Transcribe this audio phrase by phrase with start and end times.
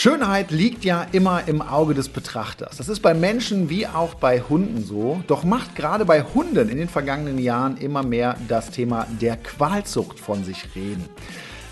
[0.00, 2.76] Schönheit liegt ja immer im Auge des Betrachters.
[2.76, 5.20] Das ist bei Menschen wie auch bei Hunden so.
[5.26, 10.20] Doch macht gerade bei Hunden in den vergangenen Jahren immer mehr das Thema der Qualzucht
[10.20, 11.08] von sich reden.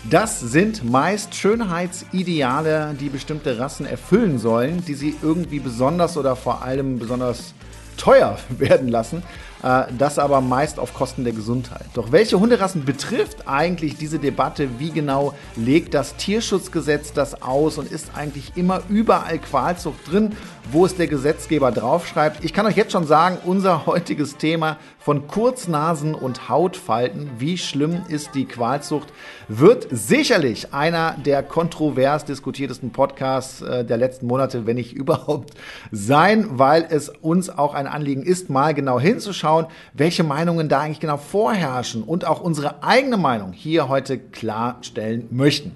[0.09, 6.63] Das sind meist Schönheitsideale, die bestimmte Rassen erfüllen sollen, die sie irgendwie besonders oder vor
[6.63, 7.53] allem besonders
[7.95, 9.23] teuer werden lassen.
[9.63, 11.85] Äh, das aber meist auf Kosten der Gesundheit.
[11.93, 14.79] Doch welche Hunderassen betrifft eigentlich diese Debatte?
[14.79, 20.35] Wie genau legt das Tierschutzgesetz das aus und ist eigentlich immer überall Qualzucht drin,
[20.71, 22.43] wo es der Gesetzgeber draufschreibt?
[22.43, 28.01] Ich kann euch jetzt schon sagen, unser heutiges Thema von Kurznasen und Hautfalten, wie schlimm
[28.09, 29.07] ist die Qualzucht,
[29.47, 35.53] wird sicherlich einer der kontrovers diskutiertesten Podcasts äh, der letzten Monate, wenn nicht überhaupt
[35.91, 40.81] sein, weil es uns auch ein Anliegen ist, mal genau hinzuschauen schauen, welche Meinungen da
[40.81, 45.75] eigentlich genau vorherrschen und auch unsere eigene Meinung hier heute klarstellen möchten.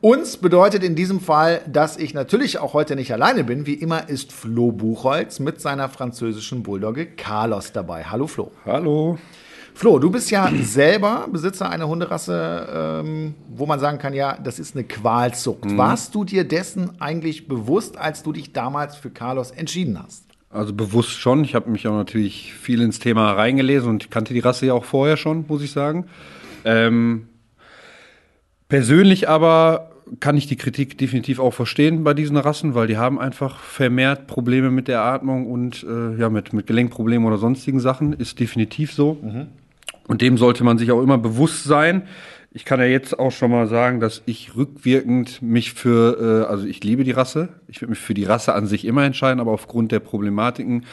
[0.00, 3.66] Uns bedeutet in diesem Fall, dass ich natürlich auch heute nicht alleine bin.
[3.66, 8.04] Wie immer ist Flo Buchholz mit seiner französischen Bulldogge Carlos dabei.
[8.04, 8.50] Hallo Flo.
[8.64, 9.18] Hallo.
[9.74, 14.58] Flo, du bist ja selber Besitzer einer Hunderasse, ähm, wo man sagen kann, ja, das
[14.58, 15.64] ist eine Qualzucht.
[15.64, 15.78] Mhm.
[15.78, 20.31] Warst du dir dessen eigentlich bewusst, als du dich damals für Carlos entschieden hast?
[20.52, 21.44] Also bewusst schon.
[21.44, 24.84] Ich habe mich auch natürlich viel ins Thema reingelesen und kannte die Rasse ja auch
[24.84, 26.06] vorher schon, muss ich sagen.
[26.64, 27.28] Ähm,
[28.68, 33.18] persönlich aber kann ich die Kritik definitiv auch verstehen bei diesen Rassen, weil die haben
[33.18, 38.12] einfach vermehrt Probleme mit der Atmung und äh, ja, mit, mit Gelenkproblemen oder sonstigen Sachen.
[38.12, 39.18] Ist definitiv so.
[39.22, 39.46] Mhm.
[40.06, 42.02] Und dem sollte man sich auch immer bewusst sein
[42.54, 46.66] ich kann ja jetzt auch schon mal sagen, dass ich rückwirkend mich für, äh, also
[46.66, 49.52] ich liebe die Rasse, ich würde mich für die Rasse an sich immer entscheiden, aber
[49.52, 50.84] aufgrund der Problematiken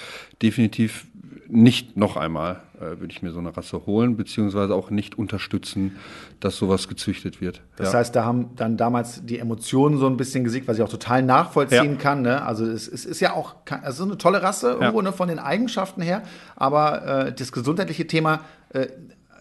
[0.41, 1.07] definitiv
[1.49, 5.97] nicht noch einmal äh, würde ich mir so eine Rasse holen, beziehungsweise auch nicht unterstützen,
[6.39, 7.61] dass sowas gezüchtet wird.
[7.75, 7.99] Das ja.
[7.99, 11.23] heißt, da haben dann damals die Emotionen so ein bisschen gesiegt, was ich auch total
[11.23, 11.97] nachvollziehen ja.
[11.97, 12.21] kann.
[12.21, 12.43] Ne?
[12.43, 15.09] Also es, es, ist ja auch also eine tolle Rasse irgendwo ja.
[15.09, 16.21] ne, von den Eigenschaften her,
[16.55, 18.87] aber äh, das gesundheitliche Thema äh,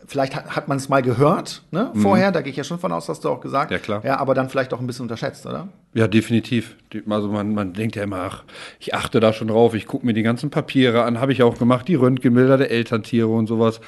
[0.08, 2.00] vielleicht hat, hat man es mal gehört, ne, mhm.
[2.00, 3.70] vorher, da gehe ich ja schon von aus, hast du auch gesagt.
[3.70, 4.04] Ja, klar.
[4.04, 5.68] Ja, aber dann vielleicht auch ein bisschen unterschätzt, oder?
[5.94, 6.76] Ja, definitiv.
[7.08, 8.44] Also man, man denkt ja immer, ach,
[8.80, 11.58] ich achte da schon drauf, ich gucke mir die ganzen Papiere an, habe ich auch
[11.58, 13.80] gemacht, die Röntgenbilder der Elterntiere und sowas.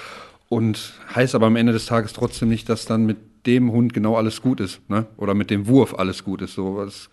[0.48, 4.16] Und heißt aber am Ende des Tages trotzdem nicht, dass dann mit dem Hund genau
[4.16, 5.06] alles gut ist, ne?
[5.16, 6.54] Oder mit dem Wurf alles gut ist.
[6.54, 7.08] So was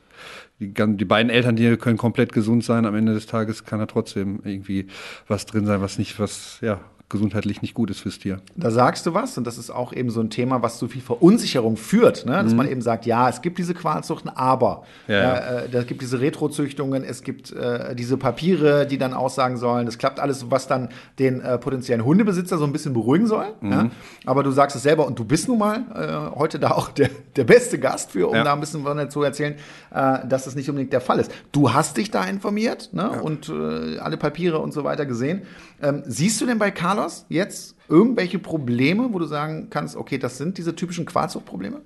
[0.59, 2.85] die, die beiden Elterntiere können komplett gesund sein.
[2.85, 4.87] Am Ende des Tages kann da trotzdem irgendwie
[5.27, 6.79] was drin sein, was nicht, was, ja,
[7.09, 8.41] gesundheitlich nicht gut ist fürs Tier.
[8.57, 11.01] Da sagst du was und das ist auch eben so ein Thema, was zu viel
[11.01, 12.33] Verunsicherung führt, ne?
[12.43, 12.57] dass mhm.
[12.57, 15.35] man eben sagt, ja, es gibt diese Qualzuchten, aber ja, ja.
[15.35, 19.97] Äh, da gibt diese Retrozüchtungen, es gibt äh, diese Papiere, die dann aussagen sollen, das
[19.97, 23.53] klappt alles, was dann den äh, potenziellen Hundebesitzer so ein bisschen beruhigen soll.
[23.61, 23.71] Mhm.
[23.71, 23.89] Ja?
[24.25, 27.09] Aber du sagst es selber und du bist nun mal äh, heute da auch der,
[27.37, 29.55] der beste Gast für, um da ein bisschen zu erzählen,
[29.93, 31.31] äh, dass das nicht unbedingt der Fall ist.
[31.53, 33.21] Du hast dich da informiert ne?
[33.21, 35.43] und äh, alle Papiere und so weiter gesehen.
[35.81, 40.37] Ähm, siehst du denn bei Carlos jetzt irgendwelche Probleme, wo du sagen kannst, okay, das
[40.37, 41.81] sind diese typischen Quarzsuchtprobleme?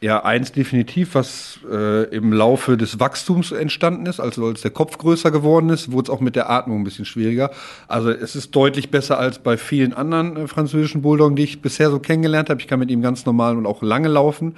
[0.00, 4.98] Ja, eins definitiv, was äh, im Laufe des Wachstums entstanden ist, also als der Kopf
[4.98, 7.50] größer geworden ist, wurde es auch mit der Atmung ein bisschen schwieriger.
[7.88, 11.90] Also es ist deutlich besser als bei vielen anderen äh, französischen Bulldoggen, die ich bisher
[11.90, 12.60] so kennengelernt habe.
[12.60, 14.54] Ich kann mit ihm ganz normal und auch lange laufen.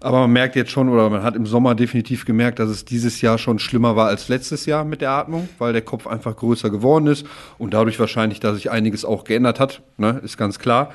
[0.00, 3.20] Aber man merkt jetzt schon, oder man hat im Sommer definitiv gemerkt, dass es dieses
[3.20, 6.70] Jahr schon schlimmer war als letztes Jahr mit der Atmung, weil der Kopf einfach größer
[6.70, 7.26] geworden ist
[7.58, 10.90] und dadurch wahrscheinlich, dass sich einiges auch geändert hat, ne, ist ganz klar.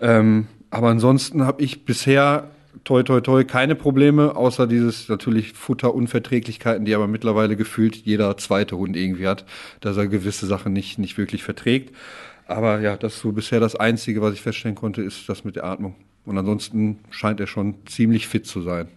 [0.00, 2.50] Ähm, aber ansonsten habe ich bisher
[2.86, 8.78] toi toi toi keine Probleme, außer dieses natürlich Futterunverträglichkeiten, die aber mittlerweile gefühlt jeder zweite
[8.78, 9.44] Hund irgendwie hat,
[9.80, 11.94] dass er gewisse Sachen nicht, nicht wirklich verträgt.
[12.46, 15.56] Aber ja, das ist so bisher das Einzige, was ich feststellen konnte, ist das mit
[15.56, 15.96] der Atmung.
[16.24, 18.88] Und ansonsten scheint er schon ziemlich fit zu sein.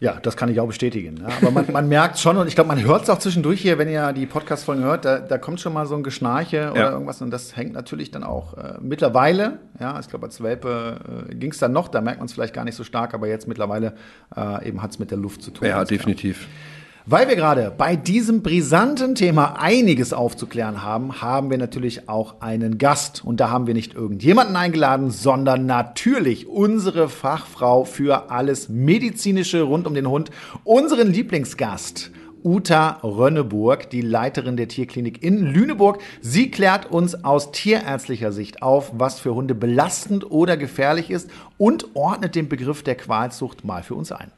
[0.00, 1.18] Ja, das kann ich auch bestätigen.
[1.18, 1.28] Ja.
[1.42, 3.88] Aber man, man merkt schon, und ich glaube, man hört es auch zwischendurch hier, wenn
[3.88, 6.90] ihr die Podcast-Folgen hört, da, da kommt schon mal so ein Geschnarche oder ja.
[6.90, 7.20] irgendwas.
[7.20, 11.50] Und das hängt natürlich dann auch äh, mittlerweile, ja, ich glaube, als Welpe äh, ging
[11.50, 13.92] es dann noch, da merkt man es vielleicht gar nicht so stark, aber jetzt mittlerweile
[14.34, 15.68] äh, eben hat es mit der Luft zu tun.
[15.68, 16.38] Ja, definitiv.
[16.38, 16.79] Klar.
[17.06, 22.76] Weil wir gerade bei diesem brisanten Thema einiges aufzuklären haben, haben wir natürlich auch einen
[22.76, 23.24] Gast.
[23.24, 29.86] Und da haben wir nicht irgendjemanden eingeladen, sondern natürlich unsere Fachfrau für alles Medizinische rund
[29.86, 30.30] um den Hund,
[30.64, 32.10] unseren Lieblingsgast.
[32.44, 36.00] Uta Rönneburg, die Leiterin der Tierklinik in Lüneburg.
[36.20, 41.94] Sie klärt uns aus tierärztlicher Sicht auf, was für Hunde belastend oder gefährlich ist und
[41.94, 44.32] ordnet den Begriff der Qualzucht mal für uns ein.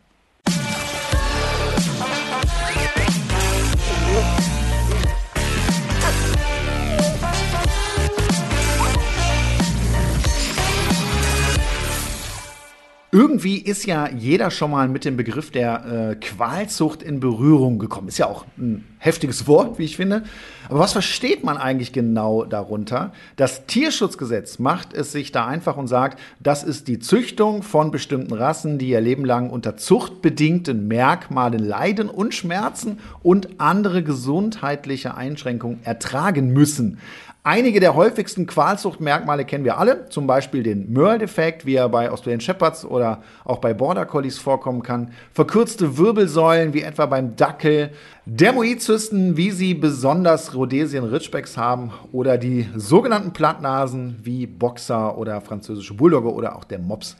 [13.14, 18.08] Irgendwie ist ja jeder schon mal mit dem Begriff der äh, Qualzucht in Berührung gekommen.
[18.08, 20.22] Ist ja auch ein heftiges Wort, wie ich finde.
[20.68, 23.12] Aber was versteht man eigentlich genau darunter?
[23.34, 28.32] Das Tierschutzgesetz macht es sich da einfach und sagt, das ist die Züchtung von bestimmten
[28.32, 35.80] Rassen, die ihr Leben lang unter zuchtbedingten Merkmalen leiden und Schmerzen und andere gesundheitliche Einschränkungen
[35.82, 36.98] ertragen müssen.
[37.44, 42.40] Einige der häufigsten Qualzuchtmerkmale kennen wir alle, zum Beispiel den Merle-Defekt, wie er bei Australian
[42.40, 47.90] Shepherds oder auch bei Border Collies vorkommen kann, verkürzte Wirbelsäulen, wie etwa beim Dackel,
[48.24, 55.94] Dermoidzysten, wie sie besonders Rhodesien Ridgebacks haben, oder die sogenannten Plattnasen, wie Boxer oder französische
[55.94, 57.16] Bulldogge oder auch der Mops.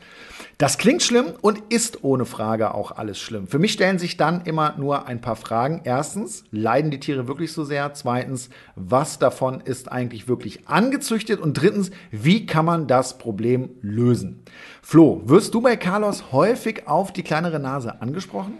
[0.57, 3.47] Das klingt schlimm und ist ohne Frage auch alles schlimm.
[3.47, 5.81] Für mich stellen sich dann immer nur ein paar Fragen.
[5.83, 7.93] Erstens, leiden die Tiere wirklich so sehr?
[7.93, 11.41] Zweitens, was davon ist eigentlich wirklich angezüchtet?
[11.41, 14.43] Und drittens, wie kann man das Problem lösen?
[14.81, 18.53] Flo, wirst du bei Carlos häufig auf die kleinere Nase angesprochen?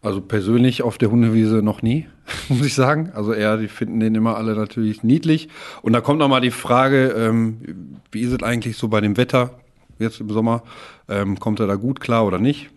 [0.00, 2.06] Also persönlich auf der Hundewiese noch nie,
[2.48, 3.10] muss ich sagen.
[3.14, 5.48] Also eher, die finden den immer alle natürlich niedlich.
[5.82, 7.58] Und da kommt nochmal die Frage, ähm,
[8.12, 9.58] wie ist es eigentlich so bei dem Wetter?
[9.98, 10.62] jetzt im Sommer.
[11.08, 12.70] Ähm, kommt er da gut klar oder nicht?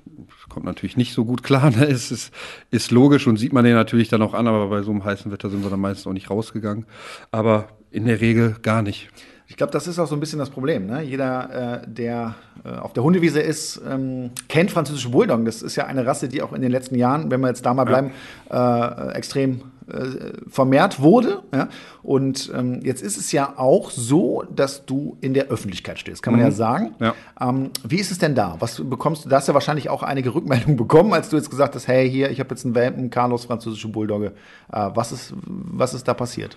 [0.49, 1.71] Kommt natürlich nicht so gut klar.
[1.75, 1.87] Ne?
[1.87, 2.33] Es ist,
[2.71, 5.31] ist logisch und sieht man den natürlich dann auch an, aber bei so einem heißen
[5.31, 6.85] Wetter sind wir dann meistens auch nicht rausgegangen.
[7.31, 9.09] Aber in der Regel gar nicht.
[9.51, 10.85] Ich glaube, das ist auch so ein bisschen das Problem.
[10.85, 11.01] Ne?
[11.01, 15.43] Jeder, äh, der äh, auf der Hundewiese ist, ähm, kennt französische Bulldoggen.
[15.43, 17.73] Das ist ja eine Rasse, die auch in den letzten Jahren, wenn wir jetzt da
[17.73, 18.11] mal bleiben,
[18.49, 21.43] äh, extrem äh, vermehrt wurde.
[21.53, 21.67] Ja?
[22.01, 26.31] Und ähm, jetzt ist es ja auch so, dass du in der Öffentlichkeit stehst, kann
[26.31, 26.47] man mhm.
[26.47, 26.95] ja sagen.
[27.01, 27.13] Ja.
[27.41, 28.55] Ähm, wie ist es denn da?
[28.59, 29.29] Was bekommst du?
[29.29, 32.09] Da hast du ja wahrscheinlich auch einige Rückmeldungen bekommen, als du jetzt gesagt hast, hey,
[32.09, 34.27] hier, ich habe jetzt einen Welpen, Carlos, französische Bulldogge.
[34.71, 36.55] Äh, was, ist, was ist da passiert?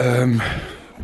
[0.00, 0.40] Ähm,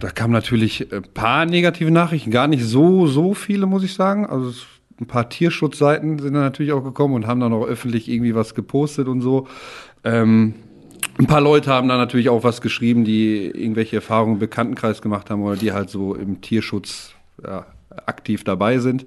[0.00, 4.26] da kamen natürlich ein paar negative Nachrichten, gar nicht so, so viele, muss ich sagen.
[4.26, 4.52] Also
[5.00, 8.54] ein paar Tierschutzseiten sind da natürlich auch gekommen und haben dann auch öffentlich irgendwie was
[8.54, 9.46] gepostet und so.
[10.04, 10.54] Ähm,
[11.18, 15.30] ein paar Leute haben da natürlich auch was geschrieben, die irgendwelche Erfahrungen im Bekanntenkreis gemacht
[15.30, 17.66] haben oder die halt so im Tierschutz ja,
[18.06, 19.06] aktiv dabei sind.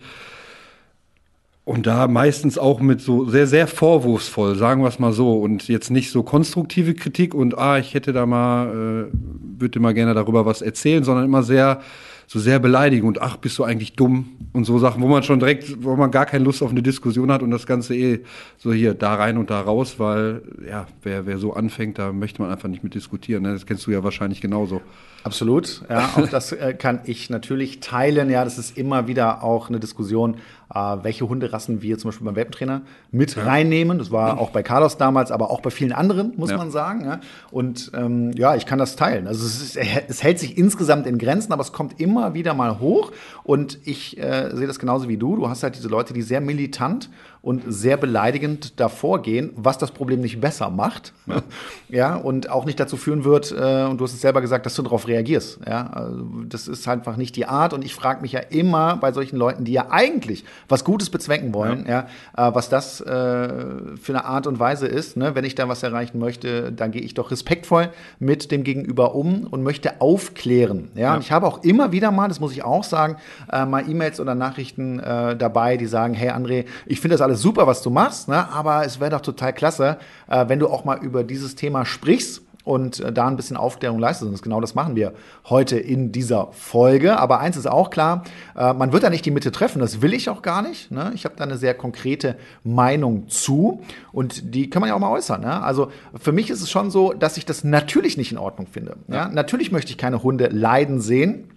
[1.69, 5.39] Und da meistens auch mit so sehr, sehr vorwurfsvoll, sagen wir es mal so.
[5.39, 9.16] Und jetzt nicht so konstruktive Kritik und, ah, ich hätte da mal, äh,
[9.60, 11.81] würde mal gerne darüber was erzählen, sondern immer sehr,
[12.25, 15.39] so sehr beleidigend und, ach, bist du eigentlich dumm und so Sachen, wo man schon
[15.39, 18.21] direkt, wo man gar keine Lust auf eine Diskussion hat und das Ganze eh
[18.57, 22.42] so hier da rein und da raus, weil, ja, wer, wer so anfängt, da möchte
[22.42, 23.44] man einfach nicht mit diskutieren.
[23.44, 23.54] Ne?
[23.54, 24.81] Das kennst du ja wahrscheinlich genauso.
[25.24, 28.30] Absolut, ja, auch das äh, kann ich natürlich teilen.
[28.30, 30.38] Ja, das ist immer wieder auch eine Diskussion,
[30.69, 32.81] welche Hunderassen wir zum Beispiel beim Welpentrainer
[33.12, 33.44] mit ja.
[33.44, 33.98] reinnehmen.
[33.98, 36.57] Das war auch bei Carlos damals, aber auch bei vielen anderen, muss ja.
[36.57, 37.19] man sagen.
[37.50, 39.27] Und ähm, ja, ich kann das teilen.
[39.27, 42.80] Also es, ist, es, hält sich insgesamt in Grenzen, aber es kommt immer wieder mal
[42.80, 43.12] hoch.
[43.44, 45.36] Und ich äh, sehe das genauso wie du.
[45.36, 47.10] Du hast halt diese Leute, die sehr militant
[47.41, 51.13] und sehr beleidigend davor gehen, was das Problem nicht besser macht.
[51.25, 51.41] Ja,
[51.89, 54.75] ja und auch nicht dazu führen wird, äh, und du hast es selber gesagt, dass
[54.75, 55.59] du darauf reagierst.
[55.65, 57.74] Ja, also das ist einfach nicht die Art.
[57.74, 61.53] Und ich frage mich ja immer bei solchen Leuten, die ja eigentlich was Gutes bezwecken
[61.53, 65.15] wollen, ja, ja äh, was das äh, für eine Art und Weise ist.
[65.15, 65.35] Ne?
[65.35, 67.89] Wenn ich da was erreichen möchte, dann gehe ich doch respektvoll
[68.19, 70.89] mit dem Gegenüber um und möchte aufklären.
[70.95, 71.15] Ja, ja.
[71.15, 73.15] und ich habe auch immer wieder mal, das muss ich auch sagen,
[73.51, 77.29] äh, mal E-Mails oder Nachrichten äh, dabei, die sagen, hey André, ich finde das alles
[77.36, 78.50] super, was du machst, ne?
[78.52, 82.42] aber es wäre doch total klasse, äh, wenn du auch mal über dieses Thema sprichst
[82.69, 84.30] und äh, da ein bisschen Aufklärung leistest.
[84.30, 85.14] Und genau das machen wir
[85.50, 87.18] heute in dieser Folge.
[87.18, 88.24] Aber eins ist auch klar,
[88.56, 89.80] äh, man wird da nicht die Mitte treffen.
[89.80, 90.92] Das will ich auch gar nicht.
[90.92, 91.12] Ne?
[91.16, 93.81] Ich habe da eine sehr konkrete Meinung zu
[94.12, 95.42] und die kann man ja auch mal äußern.
[95.42, 95.62] Ne?
[95.64, 98.98] Also für mich ist es schon so, dass ich das natürlich nicht in Ordnung finde.
[99.07, 99.30] Ja?
[99.30, 101.50] Natürlich möchte ich keine Hunde leiden sehen.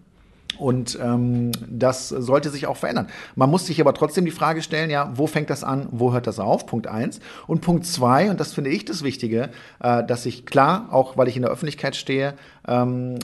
[0.59, 3.09] Und ähm, das sollte sich auch verändern.
[3.35, 6.26] Man muss sich aber trotzdem die Frage stellen, ja, wo fängt das an, wo hört
[6.26, 6.66] das auf?
[6.66, 7.21] Punkt eins.
[7.47, 11.28] Und Punkt zwei, und das finde ich das Wichtige, äh, dass ich klar, auch weil
[11.28, 12.35] ich in der Öffentlichkeit stehe,
[12.66, 13.19] ähm,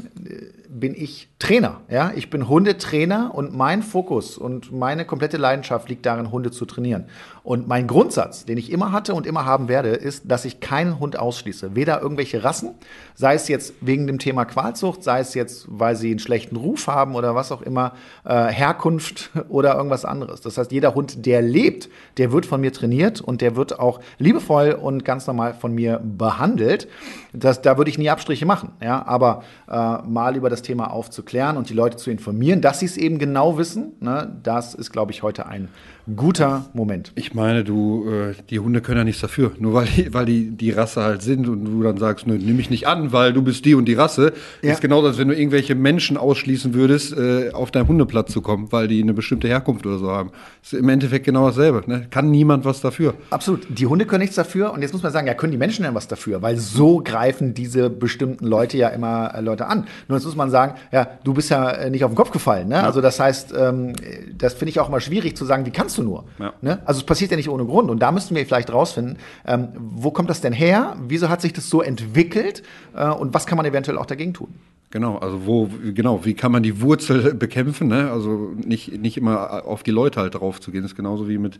[0.69, 1.81] bin ich Trainer.
[1.89, 2.13] Ja?
[2.15, 7.05] Ich bin Hundetrainer und mein Fokus und meine komplette Leidenschaft liegt darin, Hunde zu trainieren.
[7.45, 10.99] Und mein Grundsatz, den ich immer hatte und immer haben werde, ist, dass ich keinen
[10.99, 11.75] Hund ausschließe.
[11.75, 12.75] Weder irgendwelche Rassen,
[13.15, 16.89] sei es jetzt wegen dem Thema Qualzucht, sei es jetzt, weil sie einen schlechten Ruf
[16.89, 20.41] haben oder was auch immer, äh, Herkunft oder irgendwas anderes.
[20.41, 24.01] Das heißt, jeder Hund, der lebt, der wird von mir trainiert und der wird auch
[24.19, 26.89] liebevoll und ganz normal von mir behandelt.
[27.33, 28.73] Das, da würde ich nie Abstriche machen.
[28.83, 29.07] Ja?
[29.07, 32.87] Aber aber äh, mal über das Thema aufzuklären und die Leute zu informieren, dass sie
[32.87, 35.69] es eben genau wissen, ne, das ist, glaube ich, heute ein
[36.17, 37.13] guter Moment.
[37.15, 39.53] Ich meine, du, äh, die Hunde können ja nichts dafür.
[39.59, 42.57] Nur weil die, weil die die Rasse halt sind und du dann sagst, nö, nimm
[42.57, 44.33] mich nicht an, weil du bist die und die Rasse.
[44.63, 44.73] Ja.
[44.73, 48.71] Ist genauso, als wenn du irgendwelche Menschen ausschließen würdest, äh, auf deinen Hundeplatz zu kommen,
[48.71, 50.31] weil die eine bestimmte Herkunft oder so haben.
[50.63, 51.83] Ist im Endeffekt genau dasselbe.
[51.87, 52.07] Ne?
[52.11, 53.15] Kann niemand was dafür.
[53.31, 53.67] Absolut.
[53.69, 54.73] Die Hunde können nichts dafür.
[54.73, 56.43] Und jetzt muss man sagen, ja, können die Menschen denn was dafür?
[56.43, 59.87] Weil so greifen diese bestimmten Leute ja immer äh, Leute an.
[60.09, 62.69] Nur jetzt muss man sagen, ja, du bist ja nicht auf den Kopf gefallen.
[62.69, 62.77] Ne?
[62.77, 62.83] Ja.
[62.83, 63.93] Also das heißt, ähm,
[64.37, 66.25] das finde ich auch immer schwierig zu sagen, wie kannst du nur?
[66.39, 66.53] Ja.
[66.61, 66.81] Ne?
[66.85, 67.91] Also es passiert ja nicht ohne Grund.
[67.91, 70.97] Und da müssten wir vielleicht rausfinden, ähm, wo kommt das denn her?
[71.07, 72.63] Wieso hat sich das so entwickelt?
[72.95, 74.55] Äh, und was kann man eventuell auch dagegen tun?
[74.91, 77.89] Genau, also wo, genau, wie kann man die Wurzel bekämpfen?
[77.89, 78.11] Ne?
[78.11, 80.83] Also nicht, nicht immer auf die Leute halt drauf zu gehen.
[80.83, 81.59] Das ist genauso wie mit,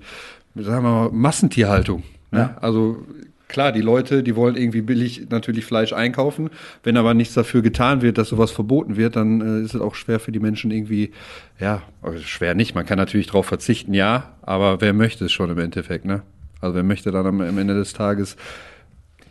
[0.55, 2.03] mit sagen wir mal, Massentierhaltung.
[2.31, 2.39] Ne?
[2.39, 2.57] Ja.
[2.61, 3.05] Also
[3.49, 6.51] klar, die Leute, die wollen irgendwie billig natürlich Fleisch einkaufen.
[6.83, 9.95] Wenn aber nichts dafür getan wird, dass sowas verboten wird, dann äh, ist es auch
[9.95, 11.13] schwer für die Menschen irgendwie,
[11.59, 12.75] ja, also schwer nicht.
[12.75, 16.23] Man kann natürlich darauf verzichten, ja, aber wer möchte es schon im Endeffekt, ne?
[16.61, 18.37] Also wer möchte dann am, am Ende des Tages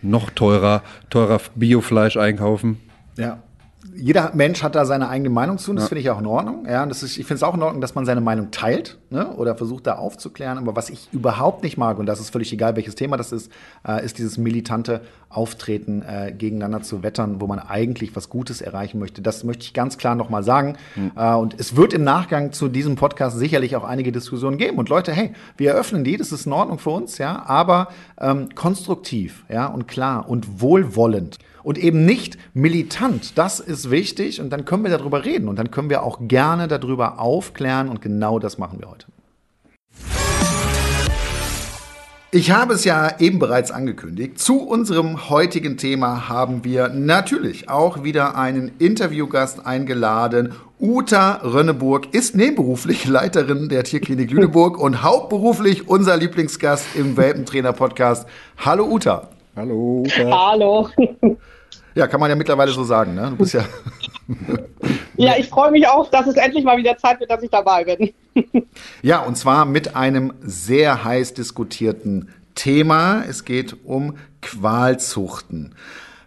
[0.02, 2.78] noch teurer, teurer Biofleisch einkaufen?
[3.18, 3.44] Ja
[3.96, 5.90] jeder Mensch hat da seine eigene Meinung zu und das ja.
[5.90, 6.66] finde ich auch in Ordnung.
[6.68, 9.36] Ja, das ist, ich finde es auch in Ordnung, dass man seine Meinung teilt ne,
[9.36, 10.58] oder versucht da aufzuklären.
[10.58, 13.52] Aber was ich überhaupt nicht mag, und das ist völlig egal, welches Thema das ist,
[13.88, 19.00] äh, ist dieses militante Auftreten äh, gegeneinander zu wettern, wo man eigentlich was Gutes erreichen
[19.00, 19.22] möchte.
[19.22, 20.78] Das möchte ich ganz klar nochmal sagen.
[20.96, 21.12] Mhm.
[21.16, 24.78] Äh, und es wird im Nachgang zu diesem Podcast sicherlich auch einige Diskussionen geben.
[24.78, 27.90] Und Leute, hey, wir eröffnen die, das ist in Ordnung für uns, ja, aber
[28.20, 33.38] ähm, konstruktiv, ja, und klar und wohlwollend und eben nicht militant.
[33.38, 36.68] Das ist wichtig und dann können wir darüber reden und dann können wir auch gerne
[36.68, 39.08] darüber aufklären und genau das machen wir heute.
[42.30, 44.38] Ich habe es ja eben bereits angekündigt.
[44.38, 50.54] Zu unserem heutigen Thema haben wir natürlich auch wieder einen Interviewgast eingeladen.
[50.78, 58.28] Uta Rönneburg ist nebenberuflich Leiterin der Tierklinik Lüneburg und hauptberuflich unser Lieblingsgast im Welpentrainer-Podcast.
[58.58, 59.30] Hallo Uta.
[59.58, 60.04] Hallo.
[60.06, 60.50] Uta.
[60.50, 60.88] Hallo.
[61.96, 63.16] Ja, kann man ja mittlerweile so sagen.
[63.16, 63.32] Ne?
[63.32, 63.66] Du bist ja.
[65.18, 67.84] ja, ich freue mich auch, dass es endlich mal wieder Zeit wird, dass ich dabei
[67.84, 68.14] bin.
[69.02, 73.24] ja, und zwar mit einem sehr heiß diskutierten Thema.
[73.28, 75.74] Es geht um Qualzuchten.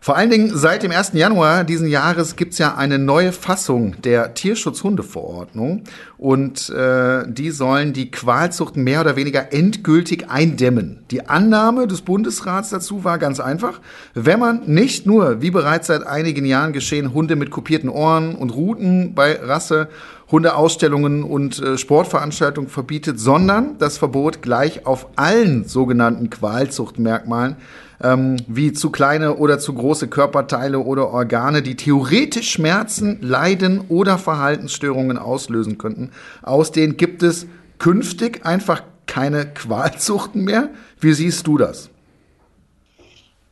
[0.03, 1.13] Vor allen Dingen seit dem 1.
[1.13, 5.83] Januar diesen Jahres gibt's ja eine neue Fassung der Tierschutzhundeverordnung
[6.17, 11.05] und äh, die sollen die Qualzuchten mehr oder weniger endgültig eindämmen.
[11.11, 13.83] Die Annahme des Bundesrats dazu war ganz einfach.
[14.15, 18.55] Wenn man nicht nur, wie bereits seit einigen Jahren geschehen, Hunde mit kopierten Ohren und
[18.55, 19.89] Ruten bei Rasse
[20.31, 27.57] Hundeausstellungen und äh, Sportveranstaltungen verbietet, sondern das Verbot gleich auf allen sogenannten Qualzuchtmerkmalen
[28.03, 34.19] ähm, wie zu kleine oder zu große Körperteile oder Organe, die theoretisch Schmerzen, Leiden oder
[34.19, 36.11] Verhaltensstörungen auslösen könnten.
[36.43, 37.47] Aus denen gibt es
[37.79, 40.71] künftig einfach keine Qualzuchten mehr.
[41.01, 41.91] Wie siehst du das?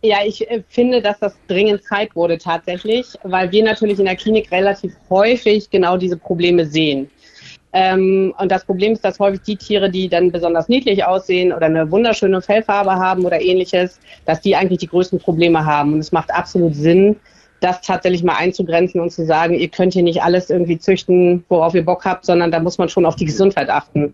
[0.02, 4.14] Ja, ich äh, finde, dass das dringend Zeit wurde tatsächlich, weil wir natürlich in der
[4.14, 7.11] Klinik relativ häufig genau diese Probleme sehen.
[7.81, 11.67] Ähm, und das Problem ist, dass häufig die Tiere, die dann besonders niedlich aussehen oder
[11.67, 15.93] eine wunderschöne Fellfarbe haben oder ähnliches, dass die eigentlich die größten Probleme haben.
[15.93, 17.15] Und es macht absolut Sinn,
[17.61, 21.73] das tatsächlich mal einzugrenzen und zu sagen, ihr könnt hier nicht alles irgendwie züchten, worauf
[21.77, 24.13] ihr Bock habt, sondern da muss man schon auf die Gesundheit achten.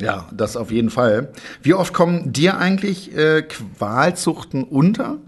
[0.00, 1.32] Ja, das auf jeden Fall.
[1.62, 5.18] Wie oft kommen dir eigentlich äh, Qualzuchten unter?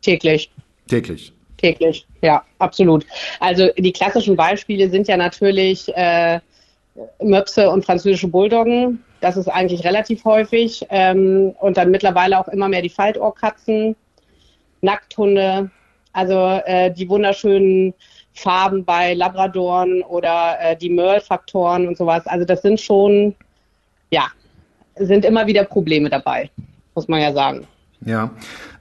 [0.00, 0.52] Täglich.
[0.86, 1.32] Täglich.
[1.56, 3.04] Täglich, ja, absolut.
[3.40, 6.38] Also die klassischen Beispiele sind ja natürlich äh,
[7.22, 9.02] Möpse und französische Bulldoggen.
[9.20, 10.86] Das ist eigentlich relativ häufig.
[10.90, 13.96] Ähm, und dann mittlerweile auch immer mehr die Faltohrkatzen,
[14.80, 15.70] Nackthunde,
[16.12, 17.94] also äh, die wunderschönen
[18.34, 22.26] Farben bei Labradoren oder äh, die Merle-Faktoren und sowas.
[22.26, 23.34] Also das sind schon,
[24.10, 24.26] ja,
[24.96, 26.50] sind immer wieder Probleme dabei,
[26.94, 27.66] muss man ja sagen.
[28.04, 28.30] Ja.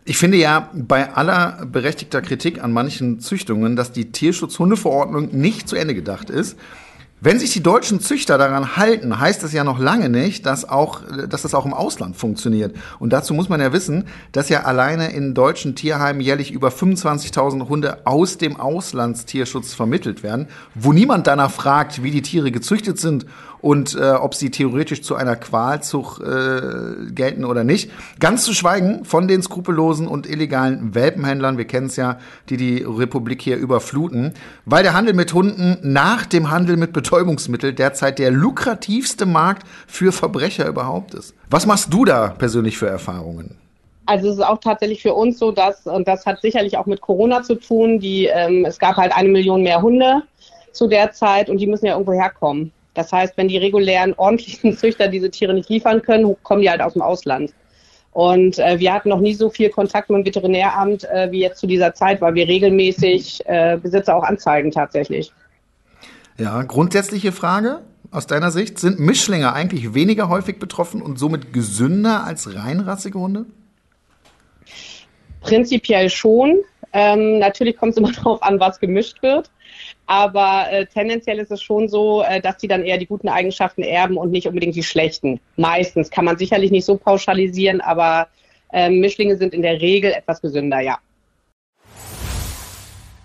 [0.05, 5.75] Ich finde ja bei aller berechtigter Kritik an manchen Züchtungen, dass die Tierschutzhundeverordnung nicht zu
[5.75, 6.57] Ende gedacht ist.
[7.19, 11.01] Wenn sich die deutschen Züchter daran halten, heißt das ja noch lange nicht, dass auch,
[11.27, 12.75] dass das auch im Ausland funktioniert.
[13.00, 17.69] Und dazu muss man ja wissen, dass ja alleine in deutschen Tierheimen jährlich über 25.000
[17.69, 23.25] Hunde aus dem Auslandstierschutz vermittelt werden, wo niemand danach fragt, wie die Tiere gezüchtet sind
[23.61, 27.91] und äh, ob sie theoretisch zu einer Qualzucht äh, gelten oder nicht.
[28.19, 32.83] Ganz zu schweigen von den skrupellosen und illegalen Welpenhändlern, wir kennen es ja, die die
[32.83, 34.33] Republik hier überfluten,
[34.65, 40.11] weil der Handel mit Hunden nach dem Handel mit Betäubungsmitteln derzeit der lukrativste Markt für
[40.11, 41.33] Verbrecher überhaupt ist.
[41.49, 43.57] Was machst du da persönlich für Erfahrungen?
[44.05, 47.01] Also es ist auch tatsächlich für uns so, dass, und das hat sicherlich auch mit
[47.01, 50.23] Corona zu tun, die, ähm, es gab halt eine Million mehr Hunde
[50.71, 52.71] zu der Zeit und die müssen ja irgendwo herkommen.
[52.98, 56.82] Das heißt, wenn die regulären ordentlichen Züchter diese Tiere nicht liefern können, kommen die halt
[56.82, 57.54] aus dem Ausland.
[58.12, 61.60] Und äh, wir hatten noch nie so viel Kontakt mit dem Veterinäramt äh, wie jetzt
[61.60, 65.32] zu dieser Zeit, weil wir regelmäßig äh, Besitzer auch anzeigen tatsächlich.
[66.39, 68.80] Ja, grundsätzliche Frage aus deiner Sicht.
[68.80, 73.46] Sind Mischlinge eigentlich weniger häufig betroffen und somit gesünder als reinrassige Hunde?
[75.42, 76.62] Prinzipiell schon.
[76.94, 79.51] Ähm, natürlich kommt es immer darauf an, was gemischt wird.
[80.07, 83.83] Aber äh, tendenziell ist es schon so, äh, dass die dann eher die guten Eigenschaften
[83.83, 85.39] erben und nicht unbedingt die schlechten.
[85.57, 88.27] Meistens kann man sicherlich nicht so pauschalisieren, aber
[88.71, 90.97] äh, Mischlinge sind in der Regel etwas gesünder, ja.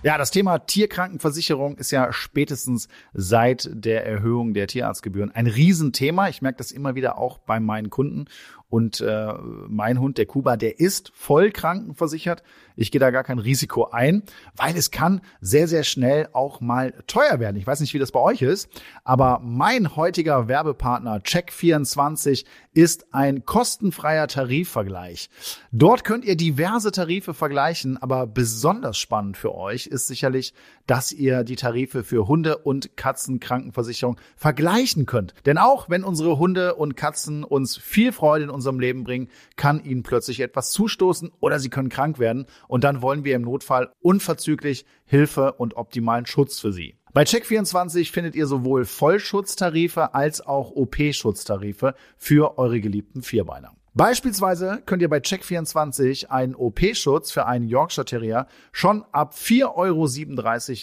[0.05, 6.29] Ja, das Thema Tierkrankenversicherung ist ja spätestens seit der Erhöhung der Tierarztgebühren ein Riesenthema.
[6.29, 8.25] Ich merke das immer wieder auch bei meinen Kunden.
[8.69, 9.33] Und äh,
[9.69, 12.43] mein Hund, der Kuba, der ist voll krankenversichert.
[12.77, 14.23] Ich gehe da gar kein Risiko ein,
[14.57, 17.57] weil es kann sehr, sehr schnell auch mal teuer werden.
[17.57, 18.69] Ich weiß nicht, wie das bei euch ist,
[19.05, 25.29] aber mein heutiger Werbepartner Check24 ist ein kostenfreier Tarifvergleich.
[25.73, 30.55] Dort könnt ihr diverse Tarife vergleichen, aber besonders spannend für euch ist sicherlich,
[30.87, 35.35] dass ihr die Tarife für Hunde- und Katzenkrankenversicherung vergleichen könnt.
[35.47, 39.85] Denn auch wenn unsere Hunde und Katzen uns viel Freude in unserem Leben bringen, kann
[39.85, 43.93] ihnen plötzlich etwas zustoßen oder sie können krank werden und dann wollen wir im Notfall
[44.01, 46.97] unverzüglich Hilfe und optimalen Schutz für sie.
[47.13, 53.75] Bei Check24 findet ihr sowohl Vollschutztarife als auch OP-Schutztarife für eure geliebten Vierbeiner.
[53.95, 59.67] Beispielsweise könnt ihr bei Check24 einen OP-Schutz für einen Yorkshire Terrier schon ab 4,37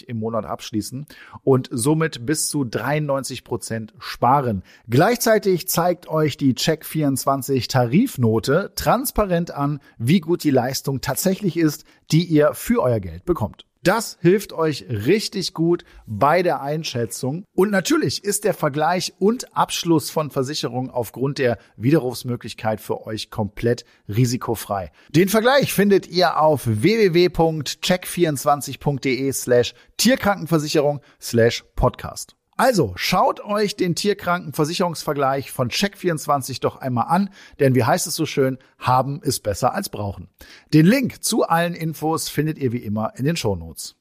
[0.04, 1.06] Euro im Monat abschließen
[1.42, 4.62] und somit bis zu 93 Prozent sparen.
[4.88, 12.24] Gleichzeitig zeigt euch die Check24 Tarifnote transparent an, wie gut die Leistung tatsächlich ist, die
[12.24, 13.66] ihr für euer Geld bekommt.
[13.82, 17.44] Das hilft euch richtig gut bei der Einschätzung.
[17.54, 23.86] Und natürlich ist der Vergleich und Abschluss von Versicherungen aufgrund der Widerrufsmöglichkeit für euch komplett
[24.06, 24.92] risikofrei.
[25.08, 32.36] Den Vergleich findet ihr auf www.check24.de slash Tierkrankenversicherung slash Podcast.
[32.60, 38.26] Also schaut euch den Tierkrankenversicherungsvergleich von Check24 doch einmal an, denn wie heißt es so
[38.26, 40.28] schön, haben ist besser als brauchen.
[40.74, 43.96] Den Link zu allen Infos findet ihr wie immer in den Shownotes.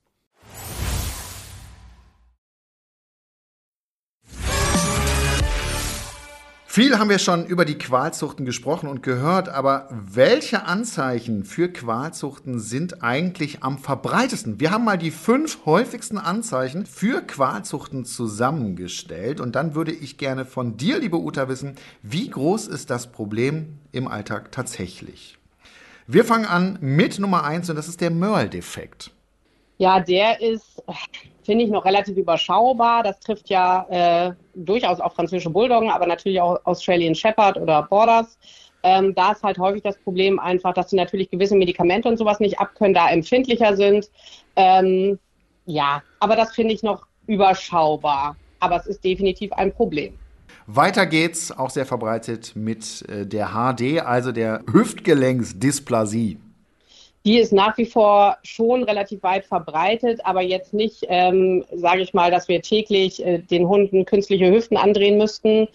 [6.71, 12.59] Viel haben wir schon über die Qualzuchten gesprochen und gehört, aber welche Anzeichen für Qualzuchten
[12.59, 14.59] sind eigentlich am verbreitesten?
[14.59, 20.45] Wir haben mal die fünf häufigsten Anzeichen für Qualzuchten zusammengestellt und dann würde ich gerne
[20.45, 25.39] von dir, liebe Uta, wissen, wie groß ist das Problem im Alltag tatsächlich?
[26.05, 29.09] Wir fangen an mit Nummer eins und das ist der Merle-Defekt.
[29.79, 30.83] Ja, der ist
[31.49, 33.01] finde ich noch relativ überschaubar.
[33.01, 38.37] Das trifft ja äh, durchaus auch französische Bulldoggen, aber natürlich auch Australian Shepherd oder Borders.
[38.83, 42.39] Ähm, da ist halt häufig das Problem einfach, dass sie natürlich gewisse Medikamente und sowas
[42.39, 44.11] nicht abkönnen, da empfindlicher sind.
[44.55, 45.17] Ähm,
[45.65, 48.35] ja, aber das finde ich noch überschaubar.
[48.59, 50.13] Aber es ist definitiv ein Problem.
[50.67, 56.37] Weiter geht's, auch sehr verbreitet, mit äh, der HD, also der Hüftgelenksdysplasie
[57.25, 62.13] die ist nach wie vor schon relativ weit verbreitet, aber jetzt nicht, ähm, sage ich
[62.13, 65.67] mal, dass wir täglich äh, den Hunden künstliche Hüften andrehen müssten.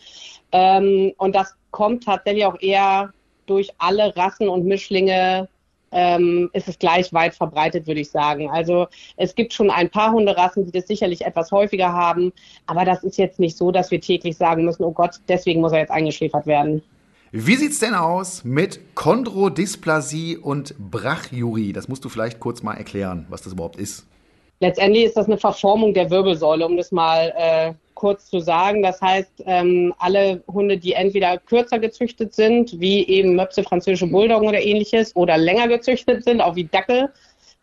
[0.52, 3.12] Ähm, und das kommt tatsächlich auch eher
[3.46, 5.48] durch alle Rassen und Mischlinge
[5.94, 8.50] ähm, ist es gleich weit verbreitet, würde ich sagen.
[8.50, 12.32] Also es gibt schon ein paar Hunderassen, die das sicherlich etwas häufiger haben,
[12.66, 15.72] aber das ist jetzt nicht so, dass wir täglich sagen müssen, oh Gott, deswegen muss
[15.72, 16.82] er jetzt eingeschläfert werden.
[17.36, 21.72] Wie sieht's denn aus mit Chondrodysplasie und Brachyurie?
[21.72, 24.06] Das musst du vielleicht kurz mal erklären, was das überhaupt ist.
[24.60, 28.84] Letztendlich ist das eine Verformung der Wirbelsäule, um das mal äh, kurz zu sagen.
[28.84, 34.46] Das heißt, ähm, alle Hunde, die entweder kürzer gezüchtet sind, wie eben Möpse, französische Bulldoggen
[34.46, 37.10] oder ähnliches, oder länger gezüchtet sind, auch wie Dackel,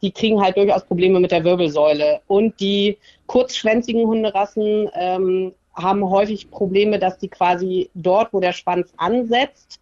[0.01, 2.19] die kriegen halt durchaus Probleme mit der Wirbelsäule.
[2.27, 8.93] Und die kurzschwänzigen Hunderassen ähm, haben häufig Probleme, dass die quasi dort, wo der Schwanz
[8.97, 9.79] ansetzt,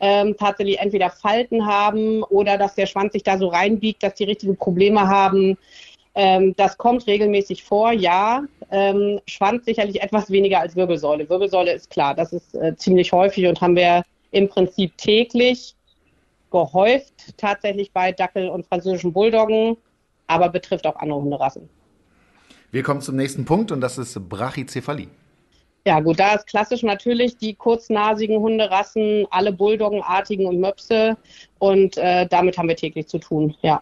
[0.00, 4.24] ähm, tatsächlich entweder Falten haben oder dass der Schwanz sich da so reinbiegt, dass die
[4.24, 5.58] richtigen Probleme haben.
[6.14, 8.42] Ähm, das kommt regelmäßig vor, ja.
[8.70, 11.28] Ähm, Schwanz sicherlich etwas weniger als Wirbelsäule.
[11.28, 15.74] Wirbelsäule ist klar, das ist äh, ziemlich häufig und haben wir im Prinzip täglich
[16.50, 19.76] gehäuft, tatsächlich bei Dackel und französischen Bulldoggen,
[20.26, 21.68] aber betrifft auch andere Hunderassen.
[22.72, 25.08] Wir kommen zum nächsten Punkt und das ist Brachycephalie.
[25.86, 31.16] Ja, gut, da ist klassisch natürlich die kurznasigen Hunderassen, alle Bulldoggenartigen und Möpse.
[31.58, 33.80] Und äh, damit haben wir täglich zu tun, ja.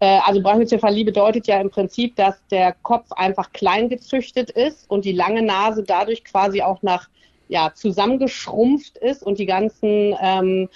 [0.00, 5.04] Äh, also Brachycephalie bedeutet ja im Prinzip, dass der Kopf einfach klein gezüchtet ist und
[5.04, 7.08] die lange Nase dadurch quasi auch nach
[7.48, 10.68] ja, zusammengeschrumpft ist und die ganzen ähm,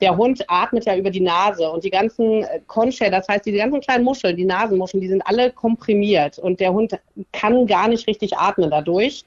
[0.00, 3.80] der Hund atmet ja über die Nase und die ganzen Conchae, das heißt, diese ganzen
[3.80, 6.98] kleinen Muscheln, die Nasenmuscheln, die sind alle komprimiert und der Hund
[7.32, 9.24] kann gar nicht richtig atmen dadurch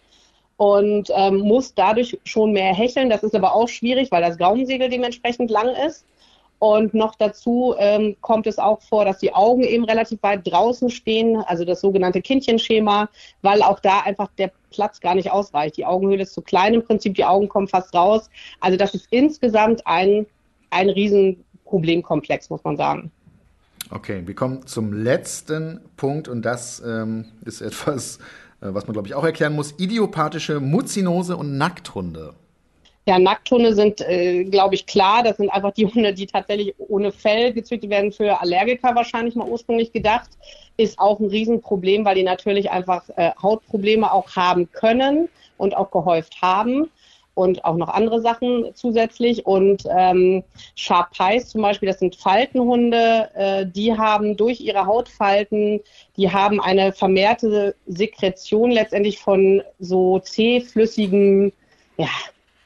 [0.58, 3.10] und ähm, muss dadurch schon mehr hecheln.
[3.10, 6.06] Das ist aber auch schwierig, weil das Gaumensegel dementsprechend lang ist.
[6.60, 10.90] Und noch dazu ähm, kommt es auch vor, dass die Augen eben relativ weit draußen
[10.90, 13.10] stehen, also das sogenannte Kindchenschema,
[13.44, 15.78] weil auch da einfach der Platz gar nicht ausreicht.
[15.78, 18.28] Die Augenhöhle ist zu klein im Prinzip, die Augen kommen fast raus.
[18.60, 20.26] Also das ist insgesamt ein,
[20.72, 23.12] ein Riesenproblemkomplex, muss man sagen.
[23.92, 28.18] Okay, wir kommen zum letzten Punkt und das ähm, ist etwas,
[28.74, 29.74] was man, glaube ich, auch erklären muss.
[29.78, 32.34] Idiopathische Mutzinose und Nackthunde.
[33.08, 35.24] Ja, Nackthunde sind, äh, glaube ich, klar.
[35.24, 39.48] Das sind einfach die Hunde, die tatsächlich ohne Fell gezüchtet werden, für Allergiker wahrscheinlich mal
[39.48, 40.30] ursprünglich gedacht.
[40.76, 45.90] Ist auch ein Riesenproblem, weil die natürlich einfach äh, Hautprobleme auch haben können und auch
[45.90, 46.90] gehäuft haben
[47.38, 49.46] und auch noch andere Sachen zusätzlich.
[49.46, 50.44] Und ähm,
[50.76, 55.80] Sharpies zum Beispiel, das sind Faltenhunde, äh, die haben durch ihre Hautfalten,
[56.18, 61.54] die haben eine vermehrte Sekretion letztendlich von so zähflüssigen,
[61.98, 62.10] ja,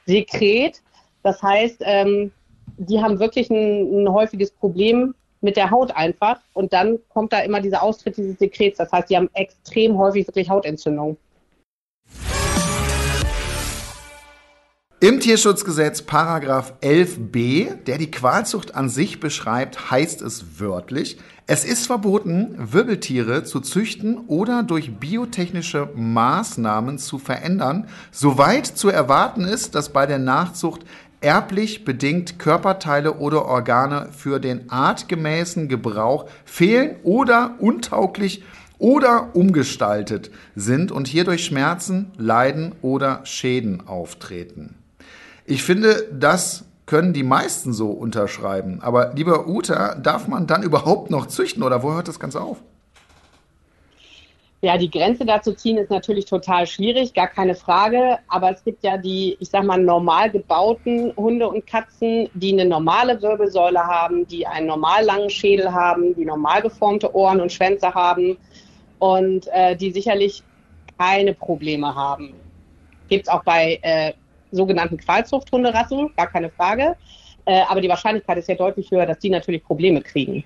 [0.06, 0.82] Sekret.
[1.24, 2.32] Das heißt, ähm,
[2.78, 6.40] die haben wirklich ein, ein häufiges Problem mit der Haut einfach.
[6.54, 8.78] Und dann kommt da immer dieser Austritt dieses Sekrets.
[8.78, 11.18] Das heißt, die haben extrem häufig wirklich Hautentzündung.
[15.04, 21.88] Im Tierschutzgesetz Paragraph 11b, der die Qualzucht an sich beschreibt, heißt es wörtlich, es ist
[21.88, 29.90] verboten, Wirbeltiere zu züchten oder durch biotechnische Maßnahmen zu verändern, soweit zu erwarten ist, dass
[29.90, 30.82] bei der Nachzucht
[31.20, 38.44] erblich bedingt Körperteile oder Organe für den artgemäßen Gebrauch fehlen oder untauglich
[38.78, 44.76] oder umgestaltet sind und hierdurch Schmerzen, Leiden oder Schäden auftreten.
[45.46, 48.80] Ich finde, das können die meisten so unterschreiben.
[48.82, 52.58] Aber lieber Uta, darf man dann überhaupt noch züchten oder wo hört das Ganze auf?
[54.64, 58.20] Ja, die Grenze dazu ziehen ist natürlich total schwierig, gar keine Frage.
[58.28, 62.66] Aber es gibt ja die, ich sag mal, normal gebauten Hunde und Katzen, die eine
[62.66, 67.92] normale Wirbelsäule haben, die einen normal langen Schädel haben, die normal geformte Ohren und Schwänze
[67.92, 68.38] haben
[69.00, 70.44] und äh, die sicherlich
[71.00, 72.34] keine Probleme haben.
[73.10, 74.14] Gibt es auch bei äh,
[74.52, 76.96] sogenannten Qualzuchthunderassen, gar keine Frage.
[77.46, 80.44] Äh, aber die Wahrscheinlichkeit ist ja deutlich höher, dass die natürlich Probleme kriegen.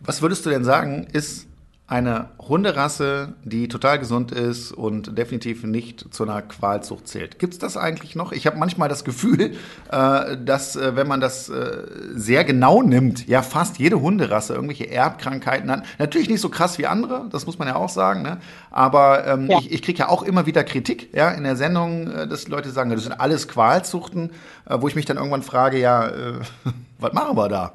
[0.00, 1.48] Was würdest du denn sagen, ist
[1.88, 7.38] eine Hunderasse, die total gesund ist und definitiv nicht zu einer Qualzucht zählt.
[7.38, 8.32] Gibt es das eigentlich noch?
[8.32, 9.54] Ich habe manchmal das Gefühl,
[9.90, 14.90] äh, dass äh, wenn man das äh, sehr genau nimmt, ja fast jede Hunderasse irgendwelche
[14.90, 15.84] Erbkrankheiten hat.
[15.98, 18.20] Natürlich nicht so krass wie andere, das muss man ja auch sagen.
[18.20, 18.36] Ne?
[18.70, 19.58] Aber ähm, ja.
[19.58, 22.70] ich, ich kriege ja auch immer wieder Kritik ja, in der Sendung, äh, dass Leute
[22.70, 24.30] sagen, das sind alles Qualzuchten,
[24.66, 26.34] äh, wo ich mich dann irgendwann frage, ja, äh,
[26.98, 27.72] was machen wir da?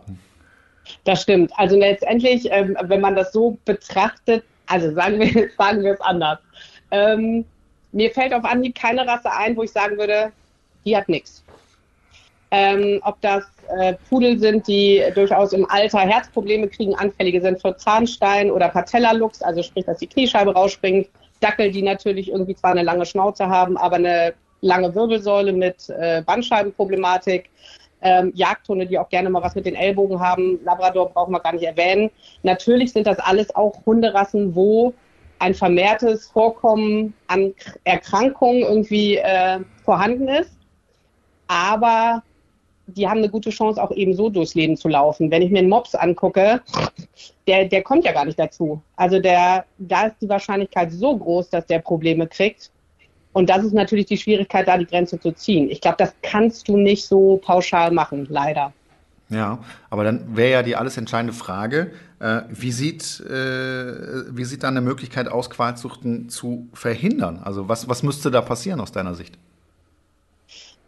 [1.04, 1.52] Das stimmt.
[1.56, 6.40] Also letztendlich, ähm, wenn man das so betrachtet, also sagen wir, sagen wir es anders.
[6.92, 7.46] Ähm,
[7.92, 10.32] mir fällt auf Anhieb keine Rasse ein, wo ich sagen würde,
[10.86, 11.44] die hat nichts.
[12.52, 13.44] Ähm, ob das
[13.80, 19.42] äh, Pudel sind, die durchaus im Alter Herzprobleme kriegen, anfällige sind für Zahnstein oder Patellalux,
[19.42, 21.08] also sprich, dass die Kniescheibe rausspringt.
[21.40, 26.22] Dackel, die natürlich irgendwie zwar eine lange Schnauze haben, aber eine lange Wirbelsäule mit äh,
[26.26, 27.50] Bandscheibenproblematik
[28.04, 30.60] ähm, Jagdhunde, die auch gerne mal was mit den Ellbogen haben.
[30.64, 32.12] Labrador brauchen wir gar nicht erwähnen.
[32.44, 34.94] Natürlich sind das alles auch Hunderassen, wo
[35.40, 40.52] ein vermehrtes Vorkommen an Erkrankungen irgendwie äh, vorhanden ist.
[41.48, 42.24] Aber
[42.88, 45.32] die haben eine gute Chance, auch eben so durchs Leben zu laufen.
[45.32, 46.62] Wenn ich mir einen Mops angucke,
[47.48, 48.82] der, der kommt ja gar nicht dazu.
[48.96, 52.72] Also der, da ist die Wahrscheinlichkeit so groß, dass der Probleme kriegt.
[53.34, 55.70] Und das ist natürlich die Schwierigkeit, da die Grenze zu ziehen.
[55.70, 58.72] Ich glaube, das kannst du nicht so pauschal machen, leider.
[59.30, 64.64] Ja, aber dann wäre ja die alles entscheidende Frage, äh, wie, sieht, äh, wie sieht
[64.64, 67.42] dann eine Möglichkeit aus, Qualzuchten zu verhindern?
[67.44, 69.38] Also was, was müsste da passieren aus deiner Sicht?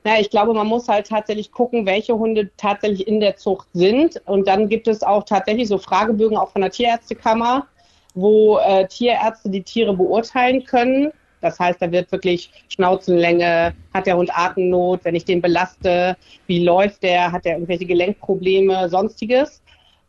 [0.05, 4.21] Ja, ich glaube, man muss halt tatsächlich gucken, welche Hunde tatsächlich in der Zucht sind.
[4.25, 7.65] Und dann gibt es auch tatsächlich so Fragebögen auch von der Tierärztekammer,
[8.13, 11.11] wo äh, Tierärzte die Tiere beurteilen können
[11.45, 16.63] das heißt, da wird wirklich Schnauzenlänge, hat der Hund Atemnot, wenn ich den belaste, wie
[16.63, 19.61] läuft der, hat der irgendwelche Gelenkprobleme, sonstiges.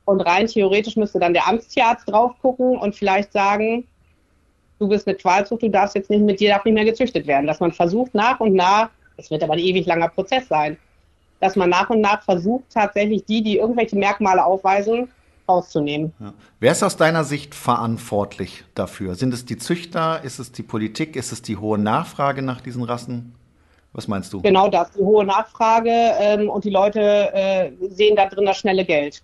[0.07, 3.87] Und rein theoretisch müsste dann der Amtstierarzt drauf gucken und vielleicht sagen,
[4.79, 7.47] du bist mit Qualzucht, du darfst jetzt nicht, mit dir darf nicht mehr gezüchtet werden.
[7.47, 10.79] Dass man versucht nach und nach, es wird aber ein ewig langer Prozess sein,
[11.41, 15.09] dass man nach und nach versucht, tatsächlich die, die irgendwelche Merkmale aufweisen,
[15.49, 16.13] rauszunehmen.
[16.21, 16.35] Ja.
[16.61, 19.15] Wer ist aus deiner Sicht verantwortlich dafür?
[19.15, 20.23] Sind es die Züchter?
[20.25, 21.17] Ist es die Politik?
[21.17, 23.35] Ist es die hohe Nachfrage nach diesen Rassen?
[23.93, 24.43] Was meinst du?
[24.43, 27.01] Genau das, die hohe Nachfrage ähm, und die Leute
[27.33, 29.23] äh, sehen da drin das schnelle Geld.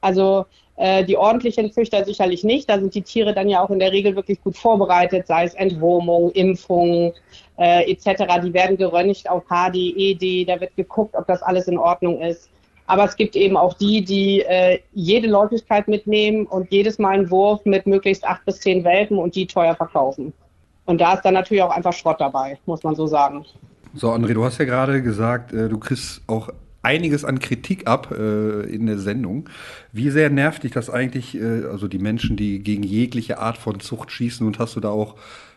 [0.00, 2.70] Also äh, die ordentlichen Züchter sicherlich nicht.
[2.70, 5.54] Da sind die Tiere dann ja auch in der Regel wirklich gut vorbereitet, sei es
[5.54, 7.12] Entwurmung, Impfung
[7.58, 8.40] äh, etc.
[8.44, 12.48] Die werden geröntgt auf HD, ED, da wird geguckt, ob das alles in Ordnung ist.
[12.88, 17.30] Aber es gibt eben auch die, die äh, jede Läufigkeit mitnehmen und jedes Mal einen
[17.30, 20.32] Wurf mit möglichst acht bis zehn Welpen und die teuer verkaufen.
[20.86, 23.44] Und da ist dann natürlich auch einfach Schrott dabei, muss man so sagen.
[23.94, 26.48] So, André, du hast ja gerade gesagt, äh, du kriegst auch
[26.80, 29.50] einiges an Kritik ab äh, in der Sendung.
[29.92, 33.80] Wie sehr nervt dich das eigentlich, äh, also die Menschen, die gegen jegliche Art von
[33.80, 35.16] Zucht schießen und hast du da auch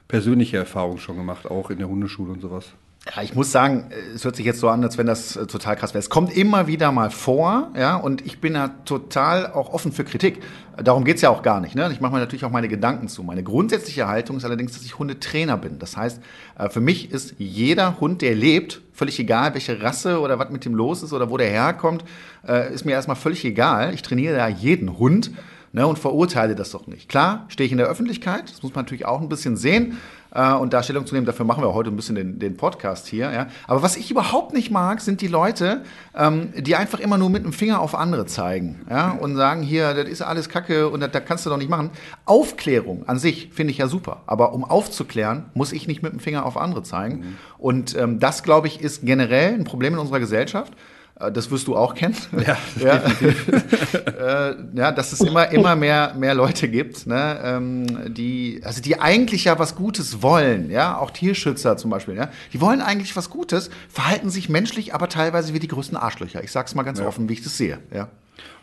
[0.10, 2.74] persönliche Erfahrungen schon gemacht, auch in der Hundeschule und sowas?
[3.08, 5.76] Ja, ich muss sagen, es hört sich jetzt so an, als wenn das äh, total
[5.76, 6.00] krass wäre.
[6.00, 10.04] Es kommt immer wieder mal vor, ja, und ich bin da total auch offen für
[10.04, 10.44] Kritik.
[10.78, 11.74] Darum geht's ja auch gar nicht.
[11.74, 11.90] Ne?
[11.92, 13.24] Ich mache mir natürlich auch meine Gedanken zu.
[13.24, 15.80] Meine grundsätzliche Haltung ist allerdings, dass ich Hundetrainer bin.
[15.80, 16.22] Das heißt,
[16.60, 20.64] äh, für mich ist jeder Hund, der lebt, völlig egal, welche Rasse oder was mit
[20.66, 22.06] dem los ist oder wo der herkommt,
[22.48, 23.96] äh, ist mir erstmal völlig egal.
[23.96, 25.32] Ich trainiere da jeden Hund
[25.74, 27.10] ne, und verurteile das doch nicht.
[27.10, 29.98] Klar, stehe ich in der Öffentlichkeit, das muss man natürlich auch ein bisschen sehen
[30.34, 31.26] äh, und da Stellung zu nehmen.
[31.26, 33.32] Dafür machen wir heute ein bisschen den, den Podcast hier.
[33.32, 33.48] Ja.
[33.68, 35.84] Aber was ich überhaupt nicht mag, sind die Leute,
[36.16, 39.94] ähm, die einfach immer nur mit dem Finger auf andere zeigen ja, und sagen, hier,
[39.94, 41.92] das ist alles Kacke und das, das kannst du doch nicht machen.
[42.26, 44.24] Aufklärung an sich finde ich ja super.
[44.26, 47.18] Aber um aufzuklären, muss ich nicht mit dem Finger auf andere zeigen.
[47.18, 47.38] Mhm.
[47.58, 50.74] Und ähm, das, glaube ich, ist generell ein Problem in unserer Gesellschaft.
[51.22, 52.16] Äh, das wirst du auch kennen.
[52.42, 52.96] Ja, ja.
[54.50, 59.00] äh, ja dass es immer, immer mehr, mehr Leute gibt, ne, ähm, die, also die
[59.00, 63.30] eigentlich ja was Gutes wollen, ja, auch Tierschützer zum Beispiel, ja, die wollen eigentlich was
[63.30, 66.44] Gutes, verhalten sich menschlich, aber teilweise wie die größten Arschlöcher.
[66.44, 67.06] Ich sag's mal ganz ja.
[67.06, 68.08] offen, wie ich das sehe, ja.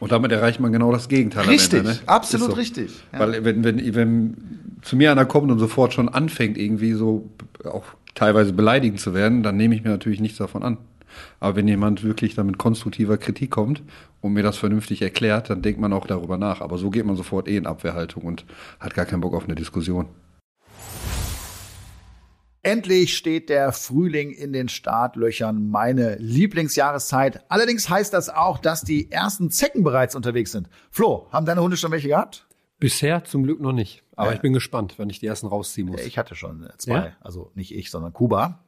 [0.01, 1.47] Und damit erreicht man genau das Gegenteil.
[1.47, 1.99] Richtig, Ende, ne?
[2.07, 2.57] absolut so.
[2.57, 2.91] richtig.
[3.13, 3.21] Ja.
[3.21, 4.37] Weil wenn, wenn, wenn
[4.83, 7.29] zu mir einer kommt und sofort schon anfängt, irgendwie so
[7.65, 10.79] auch teilweise beleidigend zu werden, dann nehme ich mir natürlich nichts davon an.
[11.41, 13.83] Aber wenn jemand wirklich dann mit konstruktiver Kritik kommt
[14.21, 16.61] und mir das vernünftig erklärt, dann denkt man auch darüber nach.
[16.61, 18.45] Aber so geht man sofort eh in Abwehrhaltung und
[18.81, 20.07] hat gar keinen Bock auf eine Diskussion.
[22.63, 27.45] Endlich steht der Frühling in den Startlöchern, meine Lieblingsjahreszeit.
[27.49, 30.69] Allerdings heißt das auch, dass die ersten Zecken bereits unterwegs sind.
[30.91, 32.47] Flo, haben deine Hunde schon welche gehabt?
[32.81, 34.03] Bisher zum Glück noch nicht.
[34.17, 34.37] Aber ja.
[34.37, 36.01] ich bin gespannt, wenn ich die ersten rausziehen muss.
[36.01, 36.95] Ich hatte schon zwei.
[36.95, 37.13] Ja?
[37.21, 38.65] Also nicht ich, sondern Kuba.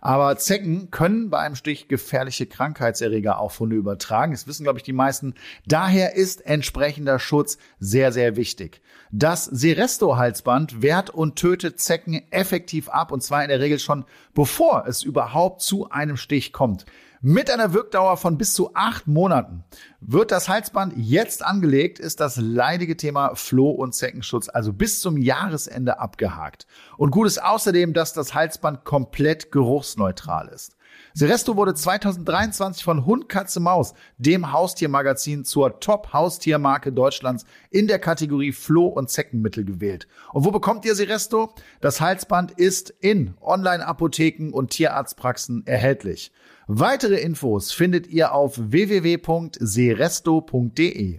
[0.00, 4.32] Aber Zecken können bei einem Stich gefährliche Krankheitserreger auf Hunde übertragen.
[4.32, 5.34] Das wissen, glaube ich, die meisten.
[5.66, 8.80] Daher ist entsprechender Schutz sehr, sehr wichtig.
[9.12, 14.86] Das Seresto-Halsband wehrt und tötet Zecken effektiv ab und zwar in der Regel schon bevor
[14.86, 16.86] es überhaupt zu einem Stich kommt.
[17.22, 19.62] Mit einer Wirkdauer von bis zu acht Monaten.
[20.00, 25.18] Wird das Halsband jetzt angelegt, ist das leidige Thema Floh- und Zeckenschutz also bis zum
[25.18, 26.66] Jahresende abgehakt.
[26.96, 30.78] Und gut ist außerdem, dass das Halsband komplett geruchsneutral ist.
[31.12, 38.52] Seresto wurde 2023 von Hund, Katze, Maus, dem Haustiermagazin, zur Top-Haustiermarke Deutschlands in der Kategorie
[38.52, 40.08] Floh- und Zeckenmittel gewählt.
[40.32, 41.52] Und wo bekommt ihr Seresto?
[41.82, 46.32] Das Halsband ist in Online-Apotheken und Tierarztpraxen erhältlich.
[46.72, 51.18] Weitere Infos findet ihr auf www.seresto.de.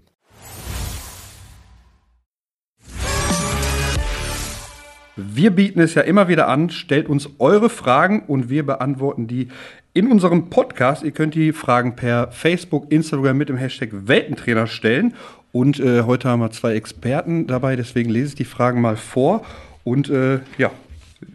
[5.17, 9.49] Wir bieten es ja immer wieder an, stellt uns eure Fragen und wir beantworten die
[9.93, 11.03] in unserem Podcast.
[11.03, 15.15] Ihr könnt die Fragen per Facebook, Instagram mit dem Hashtag Weltentrainer stellen.
[15.51, 19.43] Und äh, heute haben wir zwei Experten dabei, deswegen lese ich die Fragen mal vor.
[19.83, 20.71] Und äh, ja,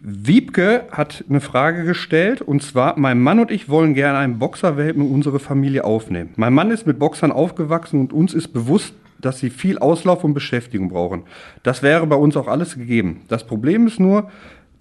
[0.09, 5.05] Wiebke hat eine Frage gestellt und zwar, mein Mann und ich wollen gerne einen Boxerwelpen
[5.05, 6.31] in unsere Familie aufnehmen.
[6.37, 10.33] Mein Mann ist mit Boxern aufgewachsen und uns ist bewusst, dass sie viel Auslauf und
[10.33, 11.25] Beschäftigung brauchen.
[11.65, 13.23] Das wäre bei uns auch alles gegeben.
[13.27, 14.31] Das Problem ist nur,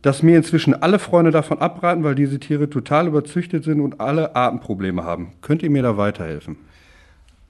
[0.04, 4.36] dass mir inzwischen alle Freunde davon abraten, weil diese Tiere total überzüchtet sind und alle
[4.36, 5.32] Atemprobleme haben.
[5.42, 6.58] Könnt ihr mir da weiterhelfen?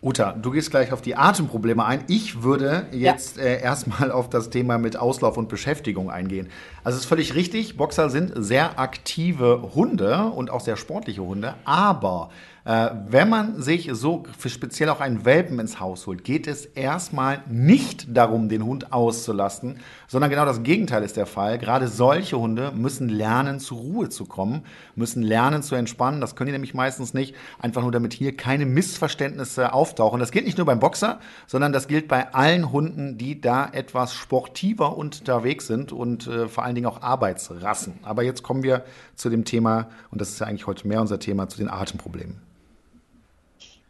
[0.05, 2.03] Uta, du gehst gleich auf die Atemprobleme ein.
[2.07, 3.43] Ich würde jetzt ja.
[3.43, 6.49] äh, erstmal auf das Thema mit Auslauf und Beschäftigung eingehen.
[6.86, 11.56] Also es ist völlig richtig, Boxer sind sehr aktive Hunde und auch sehr sportliche Hunde,
[11.65, 12.30] aber
[12.65, 16.65] äh, wenn man sich so für speziell auch einen Welpen ins Haus holt, geht es
[16.65, 21.60] erstmal nicht darum, den Hund auszulasten, sondern genau das Gegenteil ist der Fall.
[21.60, 24.63] Gerade solche Hunde müssen lernen, zur Ruhe zu kommen,
[24.95, 26.21] müssen lernen zu entspannen.
[26.21, 30.19] Das können die nämlich meistens nicht, einfach nur damit hier keine Missverständnisse auftauchen.
[30.19, 34.15] Das gilt nicht nur beim Boxer, sondern das gilt bei allen Hunden, die da etwas
[34.15, 37.99] sportiver unterwegs sind und äh, vor allen Dingen auch Arbeitsrassen.
[38.03, 38.83] Aber jetzt kommen wir
[39.15, 42.41] zu dem Thema, und das ist ja eigentlich heute mehr unser Thema, zu den Atemproblemen.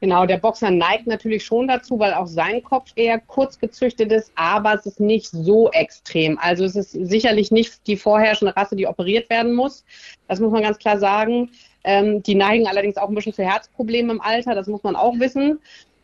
[0.02, 4.32] Genau, der Boxer neigt natürlich schon dazu, weil auch sein Kopf eher kurz gezüchtet ist,
[4.36, 6.38] aber es ist nicht so extrem.
[6.38, 9.84] Also es ist sicherlich nicht die vorherrschende Rasse, die operiert werden muss.
[10.28, 11.50] Das muss man ganz klar sagen.
[11.86, 15.18] Ähm, die neigen allerdings auch ein bisschen zu Herzproblemen im Alter, das muss man auch
[15.18, 15.60] wissen.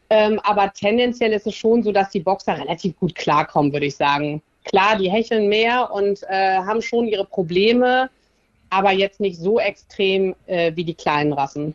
[0.09, 3.95] Ähm, aber tendenziell ist es schon so, dass die Boxer relativ gut klarkommen, würde ich
[3.95, 4.41] sagen.
[4.65, 8.10] Klar, die hecheln mehr und äh, haben schon ihre Probleme,
[8.69, 11.74] aber jetzt nicht so extrem äh, wie die kleinen Rassen.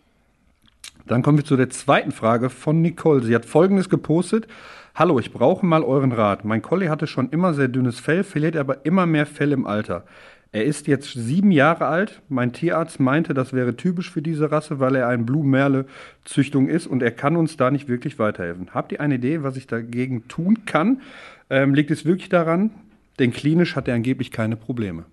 [1.06, 3.22] Dann kommen wir zu der zweiten Frage von Nicole.
[3.22, 4.46] Sie hat folgendes gepostet.
[4.94, 6.44] Hallo, ich brauche mal euren Rat.
[6.44, 10.04] Mein Collie hatte schon immer sehr dünnes Fell, verliert aber immer mehr Fell im Alter.
[10.52, 12.22] Er ist jetzt sieben Jahre alt.
[12.28, 15.84] Mein Tierarzt meinte, das wäre typisch für diese Rasse, weil er ein Blue Merle
[16.24, 18.68] Züchtung ist und er kann uns da nicht wirklich weiterhelfen.
[18.72, 21.02] Habt ihr eine Idee, was ich dagegen tun kann?
[21.50, 22.70] Ähm, liegt es wirklich daran?
[23.18, 25.06] Denn klinisch hat er angeblich keine Probleme.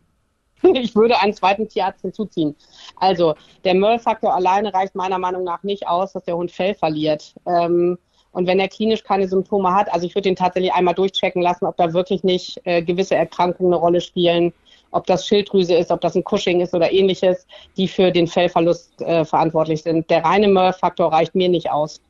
[0.73, 2.55] ich würde einen zweiten Tierarzt hinzuziehen.
[2.95, 7.35] Also der Möllfaktor alleine reicht meiner Meinung nach nicht aus, dass der Hund Fell verliert.
[7.45, 7.97] Ähm,
[8.31, 11.65] und wenn er klinisch keine Symptome hat, also ich würde ihn tatsächlich einmal durchchecken lassen,
[11.65, 14.51] ob da wirklich nicht äh, gewisse Erkrankungen eine Rolle spielen,
[14.89, 17.45] ob das Schilddrüse ist, ob das ein Cushing ist oder ähnliches,
[17.77, 20.09] die für den Fellverlust äh, verantwortlich sind.
[20.09, 22.01] Der reine Möllfaktor reicht mir nicht aus.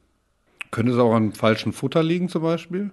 [0.72, 2.92] Könnte es auch an falschem Futter liegen zum Beispiel?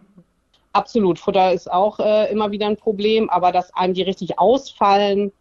[0.73, 1.19] Absolut.
[1.19, 5.33] Futter ist auch äh, immer wieder ein Problem, aber dass einem die richtig ausfallen,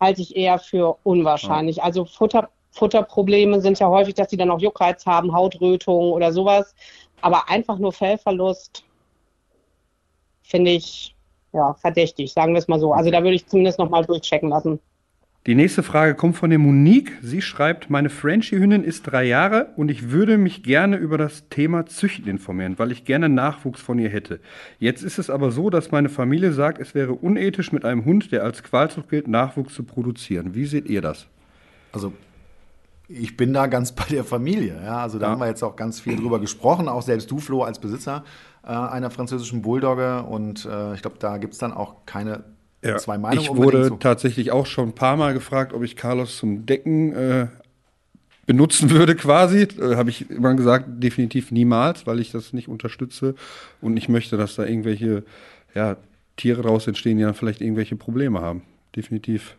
[0.00, 1.76] halte ich eher für unwahrscheinlich.
[1.76, 1.84] Ja.
[1.84, 6.74] Also Futter, Futterprobleme sind ja häufig, dass sie dann auch Juckreiz haben, Hautrötung oder sowas.
[7.20, 8.84] Aber einfach nur Fellverlust
[10.42, 11.16] finde ich
[11.52, 12.92] ja verdächtig, sagen wir es mal so.
[12.92, 14.80] Also da würde ich zumindest nochmal durchchecken lassen.
[15.46, 17.12] Die nächste Frage kommt von der Monique.
[17.22, 21.86] Sie schreibt, meine Frenchie-Hündin ist drei Jahre und ich würde mich gerne über das Thema
[21.86, 24.40] Züchten informieren, weil ich gerne Nachwuchs von ihr hätte.
[24.78, 28.30] Jetzt ist es aber so, dass meine Familie sagt, es wäre unethisch mit einem Hund,
[28.30, 30.54] der als Qualzucht gilt, Nachwuchs zu produzieren.
[30.54, 31.26] Wie seht ihr das?
[31.92, 32.12] Also
[33.08, 34.78] ich bin da ganz bei der Familie.
[34.84, 34.98] Ja?
[34.98, 35.32] Also da ja.
[35.32, 38.22] haben wir jetzt auch ganz viel drüber gesprochen, auch selbst du, Flo, als Besitzer
[38.64, 40.24] äh, einer französischen Bulldogge.
[40.24, 42.44] Und äh, ich glaube, da gibt es dann auch keine
[42.82, 43.42] ja, zwei Meinungen.
[43.42, 47.46] Ich wurde tatsächlich auch schon ein paar Mal gefragt, ob ich Carlos zum Decken äh,
[48.46, 49.62] benutzen würde quasi.
[49.62, 53.34] Äh, Habe ich immer gesagt, definitiv niemals, weil ich das nicht unterstütze
[53.80, 55.24] und nicht möchte, dass da irgendwelche
[55.74, 55.96] ja,
[56.36, 58.62] Tiere raus entstehen, die dann vielleicht irgendwelche Probleme haben.
[58.96, 59.56] Definitiv.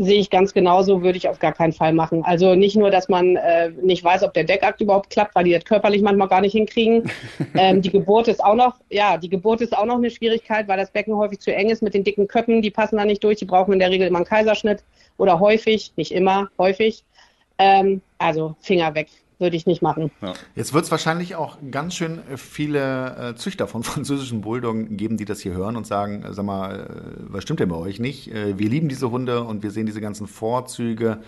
[0.00, 2.24] Sehe ich ganz genauso, würde ich auf gar keinen Fall machen.
[2.24, 5.52] Also nicht nur, dass man äh, nicht weiß, ob der Deckakt überhaupt klappt, weil die
[5.52, 7.10] das körperlich manchmal gar nicht hinkriegen.
[7.54, 10.78] ähm, die Geburt ist auch noch, ja, die Geburt ist auch noch eine Schwierigkeit, weil
[10.78, 13.38] das Becken häufig zu eng ist mit den dicken Köppen, die passen da nicht durch,
[13.38, 14.84] die brauchen in der Regel immer einen Kaiserschnitt
[15.16, 17.02] oder häufig, nicht immer, häufig.
[17.58, 19.08] Ähm, also Finger weg
[19.38, 20.10] würde ich nicht machen.
[20.20, 20.34] Ja.
[20.54, 25.24] Jetzt wird es wahrscheinlich auch ganz schön viele äh, Züchter von französischen Bulldoggen geben, die
[25.24, 28.32] das hier hören und sagen, äh, sag mal, äh, was stimmt denn bei euch nicht?
[28.32, 31.18] Äh, wir lieben diese Hunde und wir sehen diese ganzen Vorzüge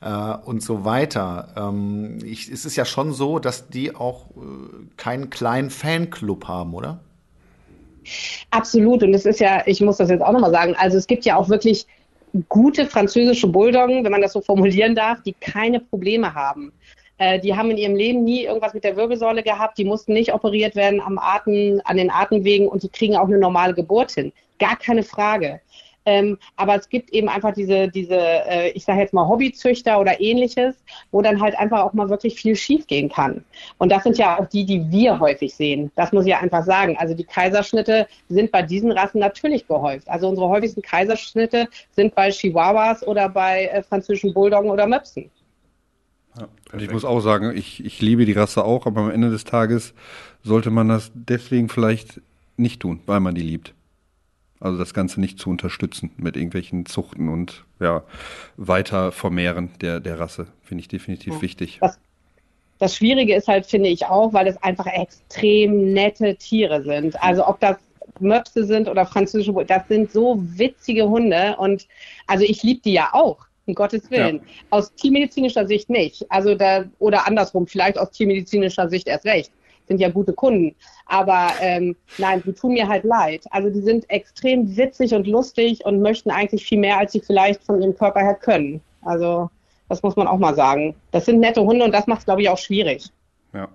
[0.00, 1.48] äh, und so weiter.
[1.56, 4.40] Ähm, ich, es ist ja schon so, dass die auch äh,
[4.96, 7.00] keinen kleinen Fanclub haben, oder?
[8.50, 9.02] Absolut.
[9.02, 11.36] Und es ist ja, ich muss das jetzt auch nochmal sagen, also es gibt ja
[11.36, 11.86] auch wirklich
[12.48, 16.72] gute französische Bulldoggen, wenn man das so formulieren darf, die keine Probleme haben.
[17.22, 19.78] Äh, die haben in ihrem Leben nie irgendwas mit der Wirbelsäule gehabt.
[19.78, 23.38] Die mussten nicht operiert werden am Atem, an den Atemwegen und die kriegen auch eine
[23.38, 24.32] normale Geburt hin.
[24.58, 25.60] Gar keine Frage.
[26.04, 30.20] Ähm, aber es gibt eben einfach diese, diese äh, ich sage jetzt mal Hobbyzüchter oder
[30.20, 30.74] ähnliches,
[31.12, 33.44] wo dann halt einfach auch mal wirklich viel schiefgehen kann.
[33.78, 35.92] Und das sind ja auch die, die wir häufig sehen.
[35.94, 36.96] Das muss ich ja einfach sagen.
[36.98, 40.08] Also die Kaiserschnitte sind bei diesen Rassen natürlich gehäuft.
[40.08, 45.30] Also unsere häufigsten Kaiserschnitte sind bei Chihuahuas oder bei äh, französischen Bulldoggen oder Möpsen.
[46.38, 49.44] Ja, ich muss auch sagen, ich, ich liebe die Rasse auch, aber am Ende des
[49.44, 49.92] Tages
[50.42, 52.20] sollte man das deswegen vielleicht
[52.56, 53.74] nicht tun, weil man die liebt.
[54.60, 58.04] Also das Ganze nicht zu unterstützen mit irgendwelchen Zuchten und ja,
[58.56, 61.42] weiter vermehren der, der Rasse, finde ich definitiv ja.
[61.42, 61.78] wichtig.
[61.80, 61.98] Das,
[62.78, 67.20] das Schwierige ist halt, finde ich auch, weil es einfach extrem nette Tiere sind.
[67.20, 67.76] Also ob das
[68.20, 71.86] Möpse sind oder französische, das sind so witzige Hunde und
[72.26, 74.36] also ich liebe die ja auch um Gottes Willen.
[74.36, 74.42] Ja.
[74.70, 76.24] Aus tiermedizinischer Sicht nicht.
[76.30, 79.52] Also da, oder andersrum, vielleicht aus tiermedizinischer Sicht erst recht.
[79.88, 80.74] Sind ja gute Kunden.
[81.06, 83.44] Aber ähm, nein, die tun mir halt leid.
[83.50, 87.64] Also die sind extrem witzig und lustig und möchten eigentlich viel mehr, als sie vielleicht
[87.64, 88.80] von ihrem Körper her können.
[89.02, 89.50] Also
[89.88, 90.94] das muss man auch mal sagen.
[91.10, 93.10] Das sind nette Hunde und das macht es, glaube ich, auch schwierig.
[93.52, 93.68] Ja.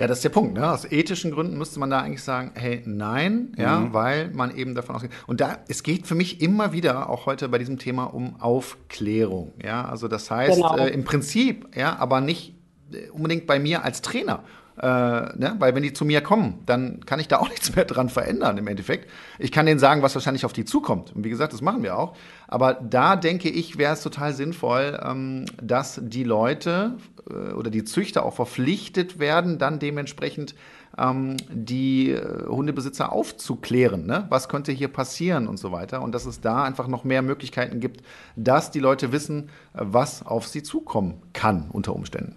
[0.00, 0.54] Ja, das ist der Punkt.
[0.54, 0.72] Ne?
[0.72, 3.92] Aus ethischen Gründen müsste man da eigentlich sagen, hey, nein, ja, mhm.
[3.92, 5.10] weil man eben davon ausgeht.
[5.26, 9.52] Und da, es geht für mich immer wieder, auch heute bei diesem Thema, um Aufklärung.
[9.62, 10.78] Ja, also das heißt, genau.
[10.78, 12.54] äh, im Prinzip, ja, aber nicht
[12.92, 14.42] äh, unbedingt bei mir als Trainer.
[14.82, 15.56] Äh, ne?
[15.58, 18.56] Weil wenn die zu mir kommen, dann kann ich da auch nichts mehr dran verändern
[18.56, 19.10] im Endeffekt.
[19.38, 21.14] Ich kann denen sagen, was wahrscheinlich auf die zukommt.
[21.14, 22.16] Und wie gesagt, das machen wir auch.
[22.48, 26.96] Aber da denke ich, wäre es total sinnvoll, ähm, dass die Leute
[27.28, 30.54] äh, oder die Züchter auch verpflichtet werden, dann dementsprechend
[30.96, 34.06] ähm, die äh, Hundebesitzer aufzuklären.
[34.06, 34.26] Ne?
[34.30, 36.00] Was könnte hier passieren und so weiter.
[36.00, 38.02] Und dass es da einfach noch mehr Möglichkeiten gibt,
[38.34, 42.36] dass die Leute wissen, was auf sie zukommen kann unter Umständen.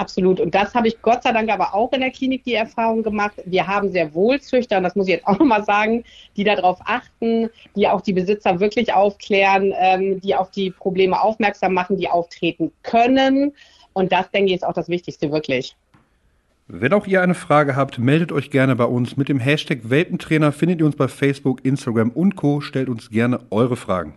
[0.00, 0.40] Absolut.
[0.40, 3.34] Und das habe ich Gott sei Dank aber auch in der Klinik die Erfahrung gemacht.
[3.44, 6.04] Wir haben sehr wohl Züchter, und das muss ich jetzt auch nochmal sagen,
[6.38, 11.74] die darauf achten, die auch die Besitzer wirklich aufklären, ähm, die auf die Probleme aufmerksam
[11.74, 13.52] machen, die auftreten können.
[13.92, 15.76] Und das, denke ich, ist auch das Wichtigste, wirklich.
[16.66, 19.18] Wenn auch ihr eine Frage habt, meldet euch gerne bei uns.
[19.18, 22.62] Mit dem Hashtag Welpentrainer findet ihr uns bei Facebook, Instagram und Co.
[22.62, 24.14] Stellt uns gerne eure Fragen.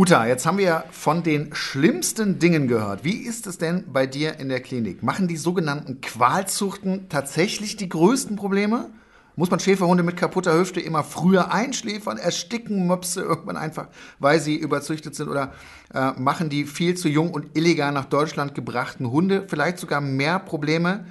[0.00, 3.04] Uta, jetzt haben wir von den schlimmsten Dingen gehört.
[3.04, 5.02] Wie ist es denn bei dir in der Klinik?
[5.02, 8.88] Machen die sogenannten Qualzuchten tatsächlich die größten Probleme?
[9.36, 13.88] Muss man Schäferhunde mit kaputter Hüfte immer früher einschläfern, ersticken Möpse irgendwann einfach,
[14.18, 15.28] weil sie überzüchtet sind?
[15.28, 15.52] Oder
[15.92, 20.38] äh, machen die viel zu jung und illegal nach Deutschland gebrachten Hunde vielleicht sogar mehr
[20.38, 21.04] Probleme?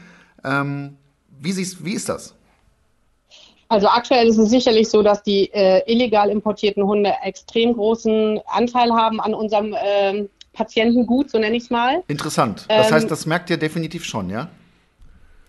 [0.44, 0.98] Ähm,
[1.40, 2.34] wie, wie ist das?
[3.70, 8.92] Also aktuell ist es sicherlich so, dass die äh, illegal importierten Hunde extrem großen Anteil
[8.92, 12.04] haben an unserem äh, Patientengut, so nenne ich es mal.
[12.08, 12.66] Interessant.
[12.68, 14.50] Das ähm, heißt, das merkt ihr definitiv schon, ja?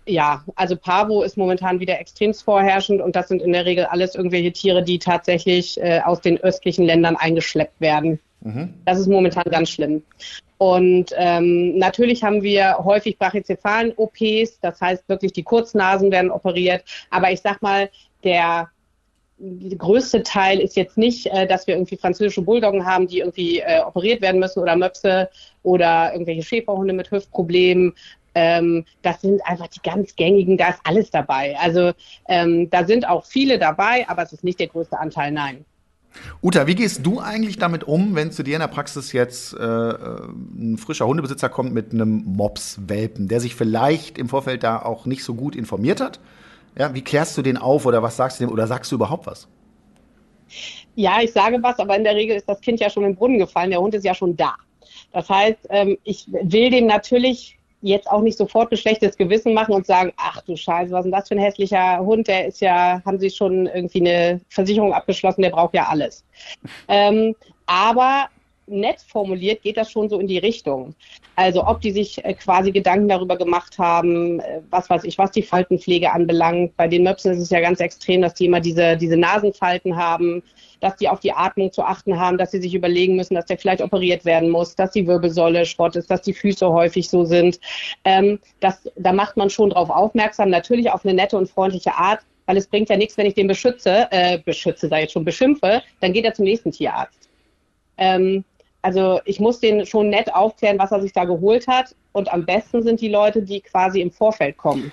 [0.05, 4.13] Ja, also Pavo ist momentan wieder extremst vorherrschend und das sind in der Regel alles
[4.13, 8.19] irgendwelche Tiere, die tatsächlich äh, aus den östlichen Ländern eingeschleppt werden.
[8.41, 8.73] Mhm.
[8.85, 10.03] Das ist momentan ganz schlimm.
[10.57, 16.83] Und ähm, natürlich haben wir häufig Brachycephalen-OPs, das heißt wirklich die Kurznasen werden operiert.
[17.09, 17.89] Aber ich sag mal,
[18.23, 18.69] der
[19.77, 23.81] größte Teil ist jetzt nicht, äh, dass wir irgendwie französische Bulldoggen haben, die irgendwie äh,
[23.81, 25.29] operiert werden müssen oder Möpse
[25.63, 27.93] oder irgendwelche Schäferhunde mit Hüftproblemen.
[28.33, 31.57] Ähm, das sind einfach die ganz gängigen, da ist alles dabei.
[31.59, 31.91] Also
[32.27, 35.65] ähm, da sind auch viele dabei, aber es ist nicht der größte Anteil, nein.
[36.41, 39.57] Uta, wie gehst du eigentlich damit um, wenn zu dir in der Praxis jetzt äh,
[39.59, 45.23] ein frischer Hundebesitzer kommt mit einem Mops-Welpen, der sich vielleicht im Vorfeld da auch nicht
[45.23, 46.19] so gut informiert hat?
[46.77, 49.27] Ja, wie klärst du den auf oder was sagst du dem oder sagst du überhaupt
[49.27, 49.47] was?
[50.95, 53.39] Ja, ich sage was, aber in der Regel ist das Kind ja schon im Brunnen
[53.39, 54.55] gefallen, der Hund ist ja schon da.
[55.13, 59.73] Das heißt, ähm, ich will dem natürlich jetzt auch nicht sofort ein schlechtes Gewissen machen
[59.73, 62.61] und sagen, ach du Scheiße, was ist denn das für ein hässlicher Hund, der ist
[62.61, 66.23] ja, haben Sie schon irgendwie eine Versicherung abgeschlossen, der braucht ja alles.
[66.87, 68.27] Ähm, aber
[68.71, 70.95] nett formuliert geht das schon so in die Richtung.
[71.35, 75.31] Also ob die sich äh, quasi Gedanken darüber gemacht haben, äh, was weiß ich, was
[75.31, 76.75] die Faltenpflege anbelangt.
[76.77, 80.43] Bei den Möpsen ist es ja ganz extrem, dass die immer diese, diese Nasenfalten haben,
[80.79, 83.57] dass die auf die Atmung zu achten haben, dass sie sich überlegen müssen, dass der
[83.57, 87.59] vielleicht operiert werden muss, dass die Wirbelsäule Schrott ist, dass die Füße häufig so sind.
[88.03, 92.21] Ähm, das, da macht man schon drauf aufmerksam, natürlich auf eine nette und freundliche Art,
[92.45, 95.81] weil es bringt ja nichts, wenn ich den beschütze, äh, beschütze, sei jetzt schon beschimpfe,
[96.01, 97.29] dann geht er zum nächsten Tierarzt.
[97.97, 98.43] Ähm,
[98.81, 101.95] also ich muss den schon nett aufklären, was er sich da geholt hat.
[102.13, 104.91] Und am besten sind die Leute, die quasi im Vorfeld kommen.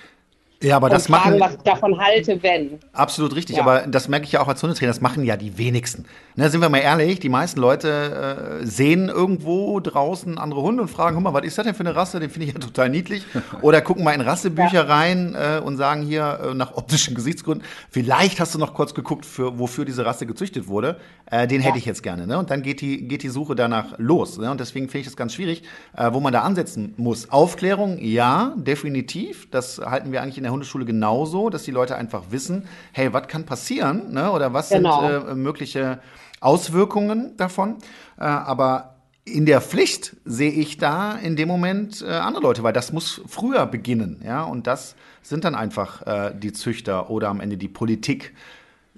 [0.61, 1.39] Ja, aber das fragen, machen.
[1.39, 2.79] was ich davon halte, wenn.
[2.91, 3.61] Absolut richtig, ja.
[3.61, 6.05] aber das merke ich ja auch als Hundetrainer, das machen ja die wenigsten.
[6.35, 10.89] Ne, sind wir mal ehrlich, die meisten Leute äh, sehen irgendwo draußen andere Hunde und
[10.89, 12.19] fragen, guck mal, was ist das denn für eine Rasse?
[12.19, 13.25] Den finde ich ja total niedlich.
[13.61, 14.81] Oder gucken mal in Rassebücher ja.
[14.83, 19.25] rein äh, und sagen hier äh, nach optischen Gesichtsgründen, vielleicht hast du noch kurz geguckt,
[19.25, 20.97] für, wofür diese Rasse gezüchtet wurde.
[21.31, 21.67] Äh, den ja.
[21.67, 22.27] hätte ich jetzt gerne.
[22.27, 22.37] Ne?
[22.37, 24.37] Und dann geht die, geht die Suche danach los.
[24.37, 24.49] Ne?
[24.49, 25.63] Und deswegen finde ich das ganz schwierig,
[25.95, 27.29] äh, wo man da ansetzen muss.
[27.29, 29.49] Aufklärung, ja, definitiv.
[29.51, 33.13] Das halten wir eigentlich in der der Hundeschule genauso, dass die Leute einfach wissen, hey,
[33.13, 34.31] was kann passieren ne?
[34.31, 35.01] oder was genau.
[35.01, 35.99] sind äh, mögliche
[36.41, 37.77] Auswirkungen davon.
[38.17, 38.95] Äh, aber
[39.25, 43.21] in der Pflicht sehe ich da in dem Moment äh, andere Leute, weil das muss
[43.27, 47.67] früher beginnen, ja, und das sind dann einfach äh, die Züchter oder am Ende die
[47.67, 48.33] Politik.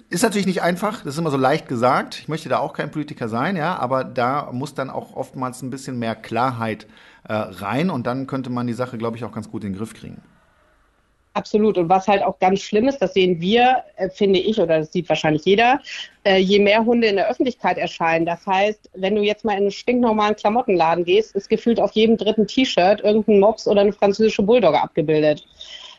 [0.08, 2.18] Ist natürlich nicht einfach, das ist immer so leicht gesagt.
[2.18, 5.70] Ich möchte da auch kein Politiker sein, ja, aber da muss dann auch oftmals ein
[5.70, 6.86] bisschen mehr Klarheit
[7.24, 9.78] äh, rein und dann könnte man die Sache, glaube ich, auch ganz gut in den
[9.78, 10.22] Griff kriegen.
[11.34, 11.78] Absolut.
[11.78, 14.92] Und was halt auch ganz schlimm ist, das sehen wir, äh, finde ich, oder das
[14.92, 15.80] sieht wahrscheinlich jeder,
[16.24, 18.26] äh, je mehr Hunde in der Öffentlichkeit erscheinen.
[18.26, 22.18] Das heißt, wenn du jetzt mal in einen stinknormalen Klamottenladen gehst, ist gefühlt auf jedem
[22.18, 25.46] dritten T-Shirt irgendein Mops oder eine französische Bulldogge abgebildet.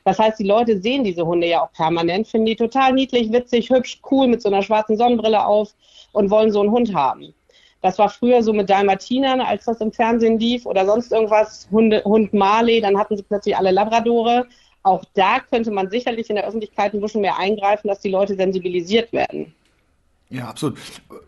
[0.04, 3.70] Das heißt, die Leute sehen diese Hunde ja auch permanent, finden die total niedlich, witzig,
[3.70, 5.74] hübsch, cool mit so einer schwarzen Sonnenbrille auf
[6.12, 7.34] und wollen so einen Hund haben.
[7.82, 12.04] Das war früher so mit Dalmatinern, als das im Fernsehen lief oder sonst irgendwas, Hunde,
[12.06, 14.46] Hund Marley, dann hatten sie plötzlich alle Labradore
[14.84, 18.36] auch da könnte man sicherlich in der Öffentlichkeit ein bisschen mehr eingreifen, dass die Leute
[18.36, 19.54] sensibilisiert werden.
[20.30, 20.80] Ja, absolut.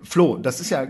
[0.01, 0.87] Flo, das ist ja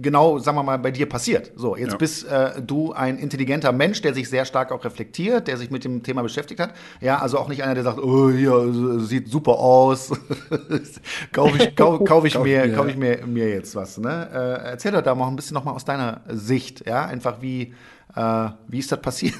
[0.00, 1.52] genau, sagen wir mal, bei dir passiert.
[1.56, 1.96] So, jetzt ja.
[1.96, 5.82] bist äh, du ein intelligenter Mensch, der sich sehr stark auch reflektiert, der sich mit
[5.82, 6.74] dem Thema beschäftigt hat.
[7.00, 10.10] Ja, also auch nicht einer, der sagt, oh, hier sieht super aus,
[11.32, 13.96] kaufe ich, kauf, kauf ich, mir, kauf ich mir, mir jetzt was.
[13.96, 14.28] Ne?
[14.30, 17.72] Äh, erzähl doch da mal ein bisschen nochmal aus deiner Sicht, ja, einfach wie
[18.18, 19.36] äh, wie ist das passiert?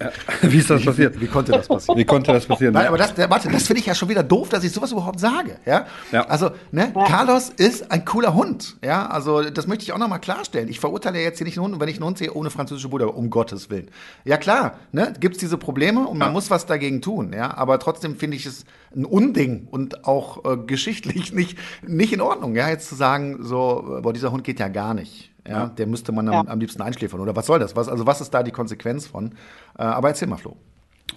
[0.00, 0.10] Ja,
[0.42, 1.14] wie ist das passiert?
[1.14, 1.96] Wie, wie, konnte das passieren?
[1.96, 2.74] Wie konnte das passieren?
[2.74, 4.90] Nein, aber das, der, warte, das finde ich ja schon wieder doof, dass ich sowas
[4.90, 5.58] überhaupt sage.
[5.64, 5.86] Ja?
[6.10, 6.26] ja.
[6.26, 7.04] Also, ne, ja.
[7.04, 8.78] Carlos ist ein cooler Hund.
[8.84, 10.68] Ja, also das möchte ich auch nochmal klarstellen.
[10.68, 13.12] Ich verurteile jetzt hier nicht einen Hund, wenn ich einen Hund sehe ohne französische Bulldogge,
[13.12, 13.90] um Gottes Willen.
[14.24, 17.32] Ja klar, ne, gibt es diese Probleme und man muss was dagegen tun.
[17.32, 18.64] Ja, aber trotzdem finde ich es
[18.94, 22.56] ein Unding und auch äh, geschichtlich nicht, nicht in Ordnung.
[22.56, 25.30] Ja, jetzt zu sagen, so, boah, dieser Hund geht ja gar nicht.
[25.48, 26.52] Ja, der müsste man am, ja.
[26.52, 27.20] am, liebsten einschläfern.
[27.20, 27.76] Oder was soll das?
[27.76, 29.32] Was, also was ist da die Konsequenz von?
[29.78, 30.56] Äh, aber erzähl mal, Flo.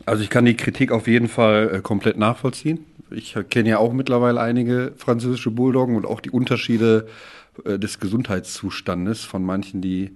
[0.05, 2.86] Also ich kann die Kritik auf jeden Fall äh, komplett nachvollziehen.
[3.11, 7.07] Ich kenne ja auch mittlerweile einige französische Bulldoggen und auch die Unterschiede
[7.65, 10.11] äh, des Gesundheitszustandes von manchen, die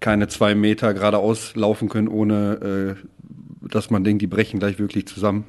[0.00, 5.06] keine zwei Meter geradeaus laufen können, ohne äh, dass man denkt, die brechen gleich wirklich
[5.06, 5.44] zusammen.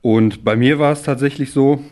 [0.00, 1.82] Und bei mir war es tatsächlich so,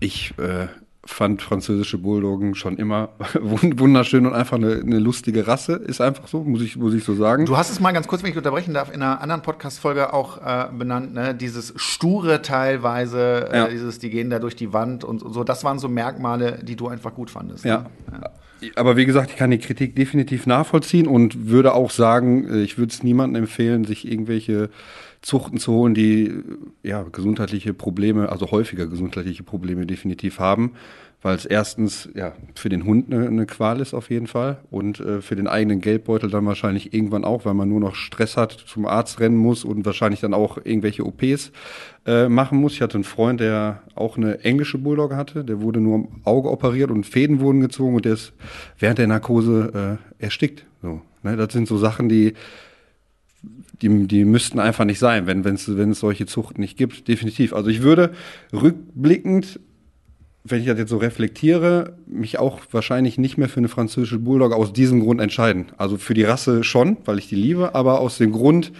[0.00, 0.68] ich äh,
[1.04, 5.74] fand französische Bulldoggen schon immer wunderschön und einfach eine, eine, lustige Rasse.
[5.74, 7.44] Ist einfach so, muss ich, muss ich so sagen.
[7.44, 10.38] Du hast es mal ganz kurz, wenn ich unterbrechen darf, in einer anderen Podcast-Folge auch
[10.38, 11.34] äh, benannt, ne?
[11.34, 13.68] dieses sture teilweise, äh, ja.
[13.68, 15.42] dieses, die gehen da durch die Wand und so.
[15.42, 17.64] Das waren so Merkmale, die du einfach gut fandest.
[17.64, 17.78] Ja.
[17.78, 17.86] Ne?
[18.12, 18.30] ja.
[18.76, 22.78] Aber wie gesagt, ich kann die Kritik definitiv nachvollziehen und würde auch sagen, äh, ich
[22.78, 24.70] würde es niemandem empfehlen, sich irgendwelche
[25.22, 26.32] Zuchten zu holen, die
[26.82, 30.72] ja gesundheitliche Probleme, also häufiger gesundheitliche Probleme definitiv haben,
[31.22, 34.98] weil es erstens ja für den Hund eine, eine Qual ist auf jeden Fall und
[34.98, 38.52] äh, für den eigenen Geldbeutel dann wahrscheinlich irgendwann auch, weil man nur noch Stress hat,
[38.52, 41.52] zum Arzt rennen muss und wahrscheinlich dann auch irgendwelche OPs
[42.04, 42.72] äh, machen muss.
[42.72, 46.50] Ich hatte einen Freund, der auch eine englische Bulldogge hatte, der wurde nur am Auge
[46.50, 48.32] operiert und Fäden wurden gezogen und der ist
[48.80, 50.66] während der Narkose äh, erstickt.
[50.82, 51.36] So, ne?
[51.36, 52.34] Das sind so Sachen, die
[53.82, 57.52] die, die müssten einfach nicht sein, wenn, wenn es solche Zuchten nicht gibt, definitiv.
[57.52, 58.12] Also ich würde
[58.52, 59.60] rückblickend,
[60.44, 64.52] wenn ich das jetzt so reflektiere, mich auch wahrscheinlich nicht mehr für eine französische Bulldog
[64.52, 65.66] aus diesem Grund entscheiden.
[65.76, 68.72] Also für die Rasse schon, weil ich die liebe, aber aus dem Grund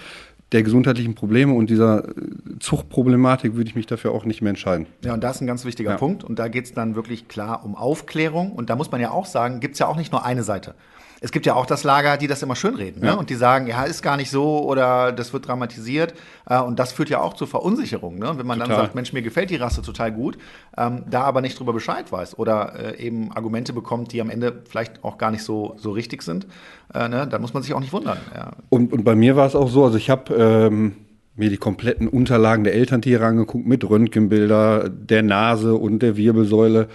[0.52, 2.12] der gesundheitlichen Probleme und dieser äh,
[2.60, 4.86] Zuchtproblematik würde ich mich dafür auch nicht mehr entscheiden.
[5.02, 5.96] Ja, und da ist ein ganz wichtiger ja.
[5.96, 6.24] Punkt.
[6.24, 8.52] Und da geht es dann wirklich klar um Aufklärung.
[8.52, 10.74] Und da muss man ja auch sagen, gibt es ja auch nicht nur eine Seite
[11.22, 13.08] es gibt ja auch das Lager, die das immer schönreden ne?
[13.08, 13.14] ja.
[13.14, 16.14] und die sagen, ja, ist gar nicht so oder das wird dramatisiert.
[16.46, 18.18] Äh, und das führt ja auch zu Verunsicherung.
[18.18, 18.34] Ne?
[18.36, 18.76] Wenn man total.
[18.76, 20.36] dann sagt, Mensch, mir gefällt die Rasse total gut,
[20.76, 24.62] ähm, da aber nicht drüber Bescheid weiß oder äh, eben Argumente bekommt, die am Ende
[24.68, 26.48] vielleicht auch gar nicht so, so richtig sind,
[26.92, 27.28] äh, ne?
[27.28, 28.18] dann muss man sich auch nicht wundern.
[28.34, 28.50] Ja.
[28.68, 30.96] Und, und bei mir war es auch so, also ich habe ähm,
[31.36, 36.88] mir die kompletten Unterlagen der Elterntiere angeguckt mit Röntgenbilder der Nase und der Wirbelsäule.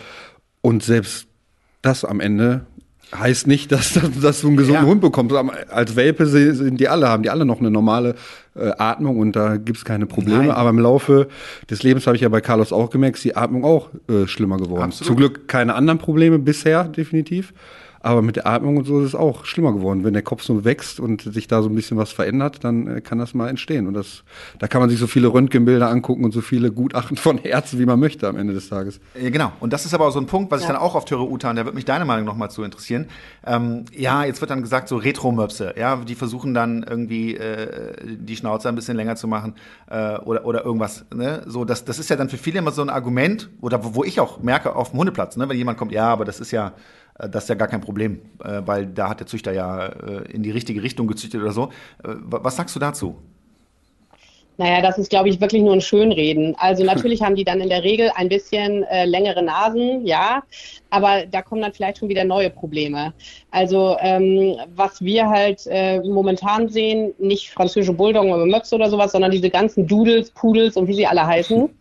[0.62, 1.28] Und selbst
[1.82, 2.66] das am Ende
[3.16, 4.90] heißt nicht, dass, dass, dass du einen gesunden ja.
[4.90, 5.36] Hund bekommst.
[5.70, 8.16] Als Welpe sind die alle, haben die alle noch eine normale
[8.56, 10.48] äh, Atmung und da gibt's keine Probleme.
[10.48, 10.52] Nein.
[10.52, 11.28] Aber im Laufe
[11.70, 14.58] des Lebens habe ich ja bei Carlos auch gemerkt, ist die Atmung auch äh, schlimmer
[14.58, 14.84] geworden.
[14.84, 15.08] Absolut.
[15.08, 17.54] Zum Glück keine anderen Probleme bisher, definitiv.
[18.02, 20.04] Aber mit der Atmung und so ist es auch schlimmer geworden.
[20.04, 23.02] Wenn der Kopf so wächst und sich da so ein bisschen was verändert, dann äh,
[23.02, 23.88] kann das mal entstehen.
[23.88, 24.24] Und das,
[24.60, 27.86] da kann man sich so viele Röntgenbilder angucken und so viele Gutachten von Herzen, wie
[27.86, 29.00] man möchte am Ende des Tages.
[29.22, 29.52] Ja, genau.
[29.60, 30.68] Und das ist aber auch so ein Punkt, was ja.
[30.68, 33.08] ich dann auch oft höre, Uta, und da wird mich deine Meinung nochmal zu interessieren.
[33.46, 38.36] Ähm, ja, jetzt wird dann gesagt, so Retro-Möpse, ja, die versuchen dann irgendwie äh, die
[38.36, 39.56] Schnauze ein bisschen länger zu machen
[39.90, 41.06] äh, oder, oder irgendwas.
[41.14, 41.44] Ne?
[41.46, 44.04] So, das, das ist ja dann für viele immer so ein Argument, oder wo, wo
[44.04, 45.50] ich auch merke auf dem Hundeplatz, ne?
[45.50, 46.72] wenn jemand kommt, ja, aber das ist ja äh,
[47.20, 50.44] das ist ja gar kein Problem, äh, weil da hat der Züchter ja äh, in
[50.44, 51.70] die richtige Richtung gezüchtet oder so.
[52.04, 53.16] Was sagst du dazu?
[54.60, 56.56] Naja, das ist, glaube ich, wirklich nur ein Schönreden.
[56.58, 60.44] Also natürlich haben die dann in der Regel ein bisschen äh, längere Nasen, ja,
[60.90, 63.14] aber da kommen dann vielleicht schon wieder neue Probleme.
[63.52, 69.12] Also ähm, was wir halt äh, momentan sehen, nicht französische Bulldoggen oder Möpse oder sowas,
[69.12, 71.70] sondern diese ganzen Doodles, Pudels und wie sie alle heißen.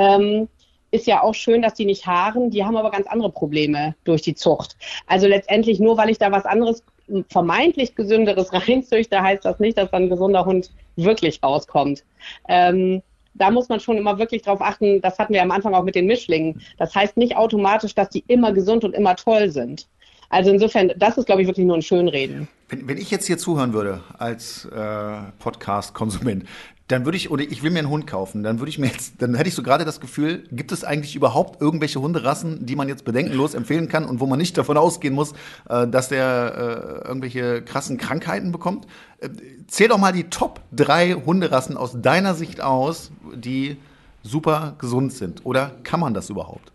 [0.00, 0.48] Ähm,
[0.90, 4.22] ist ja auch schön, dass die nicht haaren, die haben aber ganz andere Probleme durch
[4.22, 4.76] die Zucht.
[5.06, 6.82] Also letztendlich nur, weil ich da was anderes,
[7.30, 12.04] vermeintlich gesünderes reinzüchte, heißt das nicht, dass dann ein gesunder Hund wirklich rauskommt.
[12.48, 13.02] Ähm,
[13.34, 15.94] da muss man schon immer wirklich drauf achten, das hatten wir am Anfang auch mit
[15.94, 16.60] den Mischlingen.
[16.76, 19.86] Das heißt nicht automatisch, dass die immer gesund und immer toll sind.
[20.30, 22.48] Also insofern, das ist, glaube ich, wirklich nur ein Schönreden.
[22.68, 26.44] Wenn, wenn ich jetzt hier zuhören würde als äh, Podcast-Konsument,
[26.88, 29.20] dann würde ich, oder ich will mir einen Hund kaufen, dann würde ich mir jetzt,
[29.20, 32.88] dann hätte ich so gerade das Gefühl, gibt es eigentlich überhaupt irgendwelche Hunderassen, die man
[32.88, 35.34] jetzt bedenkenlos empfehlen kann und wo man nicht davon ausgehen muss,
[35.68, 38.86] äh, dass der äh, irgendwelche krassen Krankheiten bekommt?
[39.20, 39.28] Äh,
[39.66, 43.76] zähl doch mal die Top drei Hunderassen aus deiner Sicht aus, die
[44.22, 45.44] super gesund sind.
[45.44, 46.72] Oder kann man das überhaupt?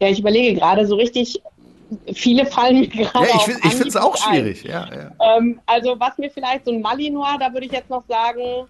[0.00, 1.42] Ja, ich überlege gerade so richtig
[2.12, 4.64] viele fallen mir gerade ja, ich, find, ich finde es auch schwierig.
[4.64, 5.36] Ja, ja.
[5.36, 8.68] Ähm, also was mir vielleicht so ein Malinois, da würde ich jetzt noch sagen,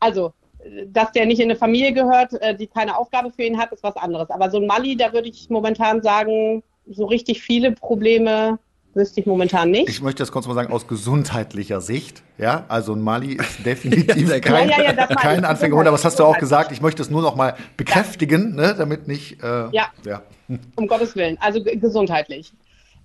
[0.00, 0.32] also
[0.86, 3.82] dass der nicht in eine Familie gehört, äh, die keine Aufgabe für ihn hat, ist
[3.82, 4.30] was anderes.
[4.30, 8.58] Aber so ein Mali, da würde ich momentan sagen, so richtig viele Probleme
[8.94, 9.88] wüsste ich momentan nicht.
[9.88, 12.22] Ich möchte das kurz mal sagen, aus gesundheitlicher Sicht.
[12.38, 16.18] Ja, also ein Mali ist definitiv ja, kein, ja, ja, kein Anfängerhund, aber was hast
[16.18, 16.72] du auch gesagt?
[16.72, 19.42] Ich möchte es nur noch mal bekräftigen, ne, damit nicht.
[19.42, 20.22] Äh, ja.
[20.76, 22.52] um Gottes Willen, also gesundheitlich.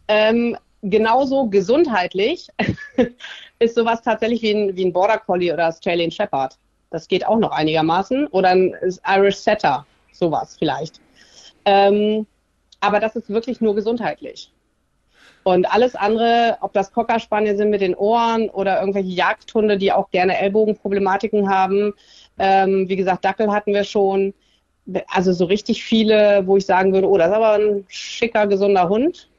[0.07, 2.47] Ähm, genauso gesundheitlich
[3.59, 6.57] ist sowas tatsächlich wie ein, wie ein Border Collie oder Australian Shepherd.
[6.89, 8.27] Das geht auch noch einigermaßen.
[8.27, 8.75] Oder ein
[9.05, 11.01] Irish Setter, sowas vielleicht.
[11.65, 12.25] Ähm,
[12.79, 14.51] aber das ist wirklich nur gesundheitlich.
[15.43, 20.11] Und alles andere, ob das Cockerspaniel sind mit den Ohren oder irgendwelche Jagdhunde, die auch
[20.11, 21.93] gerne Ellbogenproblematiken haben.
[22.37, 24.33] Ähm, wie gesagt, Dackel hatten wir schon.
[25.07, 28.87] Also so richtig viele, wo ich sagen würde, oh, das ist aber ein schicker, gesunder
[28.89, 29.29] Hund.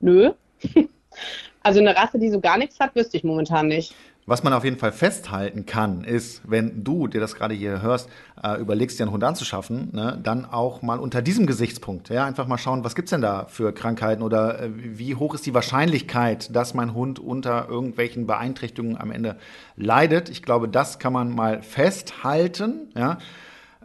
[0.00, 0.32] Nö.
[1.62, 3.94] also eine Rasse, die so gar nichts hat, wüsste ich momentan nicht.
[4.26, 8.08] Was man auf jeden Fall festhalten kann, ist, wenn du dir das gerade hier hörst,
[8.42, 12.46] äh, überlegst, dir einen Hund anzuschaffen, ne, dann auch mal unter diesem Gesichtspunkt, ja, einfach
[12.46, 16.56] mal schauen, was gibt's denn da für Krankheiten oder äh, wie hoch ist die Wahrscheinlichkeit,
[16.56, 19.36] dass mein Hund unter irgendwelchen Beeinträchtigungen am Ende
[19.76, 20.30] leidet.
[20.30, 23.18] Ich glaube, das kann man mal festhalten, ja.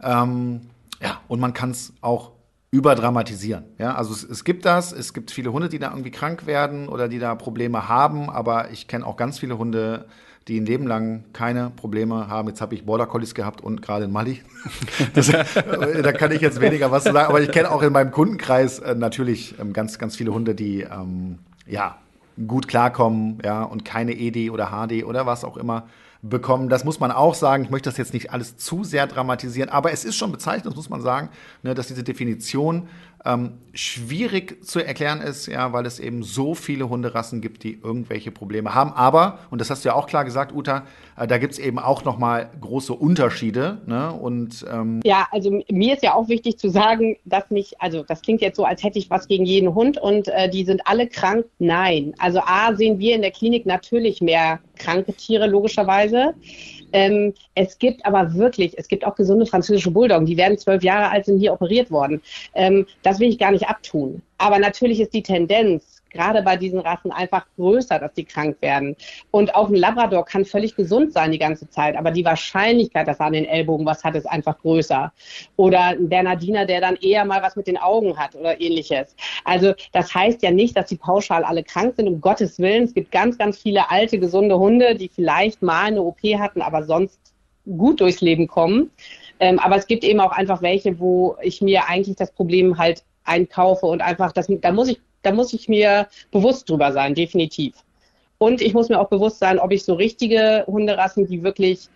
[0.02, 0.62] Ähm,
[1.02, 2.32] ja, und man kann es auch
[2.70, 3.64] überdramatisieren.
[3.78, 6.88] Ja, also es, es, gibt das, es gibt viele Hunde, die da irgendwie krank werden
[6.88, 10.06] oder die da Probleme haben, aber ich kenne auch ganz viele Hunde,
[10.46, 12.48] die ein Leben lang keine Probleme haben.
[12.48, 14.42] Jetzt habe ich Border Collies gehabt und gerade in Mali.
[15.14, 17.92] Das, äh, da kann ich jetzt weniger was zu sagen, aber ich kenne auch in
[17.92, 21.96] meinem Kundenkreis äh, natürlich ähm, ganz, ganz viele Hunde, die ähm, ja
[22.46, 25.88] gut klarkommen, ja, und keine ED oder HD oder was auch immer
[26.22, 26.68] bekommen.
[26.68, 27.64] Das muss man auch sagen.
[27.64, 30.90] Ich möchte das jetzt nicht alles zu sehr dramatisieren, aber es ist schon bezeichnend, muss
[30.90, 31.30] man sagen,
[31.62, 32.88] ne, dass diese Definition
[33.24, 38.30] ähm, schwierig zu erklären ist, ja, weil es eben so viele Hunderassen gibt, die irgendwelche
[38.30, 38.92] Probleme haben.
[38.92, 40.84] Aber, und das hast du ja auch klar gesagt, Uta,
[41.18, 43.82] äh, da gibt es eben auch nochmal große Unterschiede.
[43.86, 44.12] Ne?
[44.12, 48.22] Und, ähm ja, also mir ist ja auch wichtig zu sagen, dass nicht, also das
[48.22, 51.06] klingt jetzt so, als hätte ich was gegen jeden Hund und äh, die sind alle
[51.06, 51.44] krank.
[51.58, 52.14] Nein.
[52.18, 56.34] Also A sehen wir in der Klinik natürlich mehr kranke Tiere, logischerweise.
[56.92, 61.10] Ähm, es gibt aber wirklich, es gibt auch gesunde französische Bulldoggen, die werden zwölf Jahre
[61.10, 62.22] alt, sind hier operiert worden.
[62.54, 64.22] Ähm, das will ich gar nicht abtun.
[64.38, 68.96] Aber natürlich ist die Tendenz, gerade bei diesen Rassen einfach größer, dass die krank werden.
[69.30, 73.20] Und auch ein Labrador kann völlig gesund sein die ganze Zeit, aber die Wahrscheinlichkeit, dass
[73.20, 75.12] er an den Ellbogen was hat, ist einfach größer.
[75.56, 79.14] Oder ein Bernardiner, der dann eher mal was mit den Augen hat oder ähnliches.
[79.44, 82.84] Also das heißt ja nicht, dass die pauschal alle krank sind, um Gottes Willen.
[82.84, 86.84] Es gibt ganz, ganz viele alte, gesunde Hunde, die vielleicht mal eine OP hatten, aber
[86.84, 87.18] sonst
[87.64, 88.90] gut durchs Leben kommen.
[89.38, 93.04] Ähm, aber es gibt eben auch einfach welche, wo ich mir eigentlich das Problem halt
[93.24, 97.74] einkaufe und einfach, das, da muss ich da muss ich mir bewusst drüber sein, definitiv.
[98.38, 101.88] Und ich muss mir auch bewusst sein, ob ich so richtige Hunderassen, die wirklich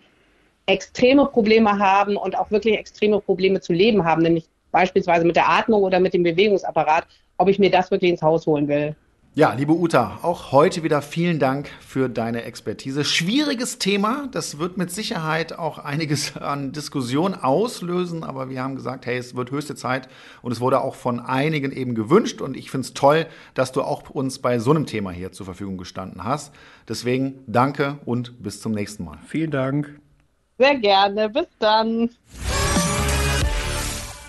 [0.67, 5.49] extreme Probleme haben und auch wirklich extreme Probleme zu leben haben, nämlich beispielsweise mit der
[5.49, 7.07] Atmung oder mit dem Bewegungsapparat,
[7.37, 8.95] ob ich mir das wirklich ins Haus holen will.
[9.37, 13.03] Ja, liebe Uta, auch heute wieder vielen Dank für deine Expertise.
[13.03, 19.05] Schwieriges Thema, das wird mit Sicherheit auch einiges an Diskussion auslösen, aber wir haben gesagt,
[19.05, 20.07] hey, es wird höchste Zeit
[20.41, 23.81] und es wurde auch von einigen eben gewünscht und ich finde es toll, dass du
[23.81, 26.53] auch uns bei so einem Thema hier zur Verfügung gestanden hast.
[26.87, 29.17] Deswegen danke und bis zum nächsten Mal.
[29.27, 29.99] Vielen Dank.
[30.57, 32.09] Sehr gerne, bis dann.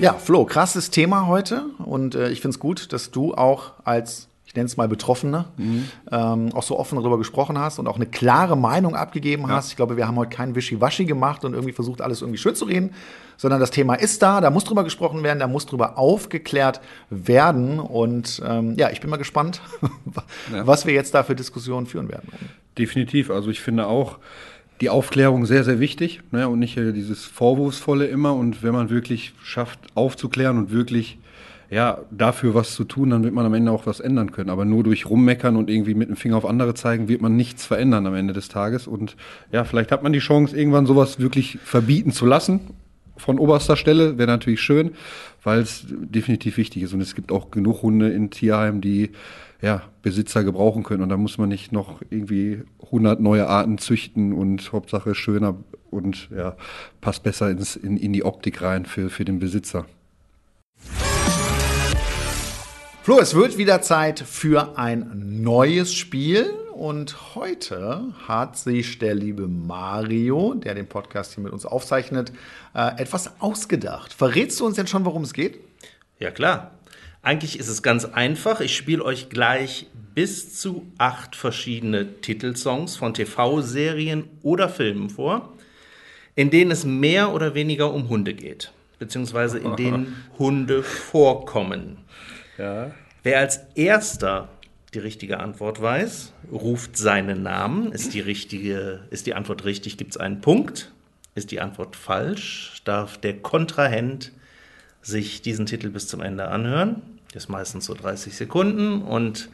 [0.00, 4.28] Ja, Flo, krasses Thema heute und äh, ich finde es gut, dass du auch als
[4.56, 5.88] nenne es mal Betroffene, mhm.
[6.10, 9.50] ähm, auch so offen darüber gesprochen hast und auch eine klare Meinung abgegeben ja.
[9.50, 9.70] hast.
[9.70, 12.64] Ich glaube, wir haben heute kein Wischiwaschi gemacht und irgendwie versucht, alles irgendwie schön zu
[12.64, 12.90] reden,
[13.36, 16.80] sondern das Thema ist da, da muss drüber gesprochen werden, da muss drüber aufgeklärt
[17.10, 17.78] werden.
[17.78, 19.60] Und ähm, ja, ich bin mal gespannt,
[20.52, 20.66] ja.
[20.66, 22.28] was wir jetzt da für Diskussionen führen werden.
[22.78, 23.30] Definitiv.
[23.30, 24.18] Also ich finde auch,
[24.80, 28.34] die Aufklärung sehr, sehr wichtig ne, und nicht äh, dieses Vorwurfsvolle immer.
[28.34, 31.18] Und wenn man wirklich schafft, aufzuklären und wirklich
[31.70, 34.50] ja, dafür was zu tun, dann wird man am Ende auch was ändern können.
[34.50, 37.66] Aber nur durch Rummeckern und irgendwie mit dem Finger auf andere zeigen, wird man nichts
[37.66, 38.86] verändern am Ende des Tages.
[38.86, 39.16] Und
[39.52, 42.60] ja, vielleicht hat man die Chance, irgendwann sowas wirklich verbieten zu lassen.
[43.16, 44.92] Von oberster Stelle wäre natürlich schön,
[45.42, 46.92] weil es definitiv wichtig ist.
[46.92, 49.10] Und es gibt auch genug Hunde in Tierheimen, die
[49.60, 51.02] ja, Besitzer gebrauchen können.
[51.02, 55.56] Und da muss man nicht noch irgendwie 100 neue Arten züchten und Hauptsache schöner
[55.90, 56.56] und ja,
[57.00, 59.86] passt besser ins, in, in die Optik rein für, für den Besitzer.
[63.06, 66.50] Flo, es wird wieder Zeit für ein neues Spiel.
[66.72, 72.32] Und heute hat sich der liebe Mario, der den Podcast hier mit uns aufzeichnet,
[72.74, 74.12] äh, etwas ausgedacht.
[74.12, 75.60] Verrätst du uns denn schon, worum es geht?
[76.18, 76.72] Ja, klar.
[77.22, 78.60] Eigentlich ist es ganz einfach.
[78.60, 79.86] Ich spiele euch gleich
[80.16, 85.52] bis zu acht verschiedene Titelsongs von TV-Serien oder Filmen vor,
[86.34, 91.98] in denen es mehr oder weniger um Hunde geht, beziehungsweise in denen Hunde vorkommen.
[92.58, 94.48] Wer als erster
[94.94, 97.92] die richtige Antwort weiß, ruft seinen Namen.
[97.92, 100.92] Ist die, richtige, ist die Antwort richtig, gibt es einen Punkt.
[101.34, 104.32] Ist die Antwort falsch, darf der Kontrahent
[105.02, 107.02] sich diesen Titel bis zum Ende anhören.
[107.32, 109.50] Das ist meistens so 30 Sekunden und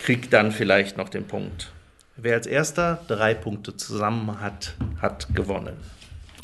[0.00, 1.72] kriegt dann vielleicht noch den Punkt.
[2.16, 5.76] Wer als erster drei Punkte zusammen hat, hat gewonnen.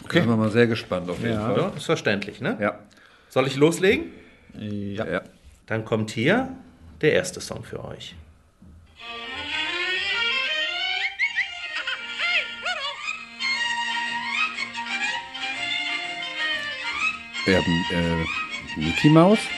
[0.05, 0.19] Okay.
[0.19, 1.41] Da sind wir mal sehr gespannt auf jeden Ja.
[1.41, 1.57] Fall.
[1.59, 2.57] Ja, ist verständlich, ne?
[2.61, 2.79] Ja.
[3.31, 4.07] Soll ich loslegen?
[4.59, 5.07] Ja.
[5.07, 5.23] ja.
[5.67, 6.49] Dann kommt hier
[7.01, 8.15] der erste Song für euch.
[17.47, 19.39] ja äh, Mickey Mouse?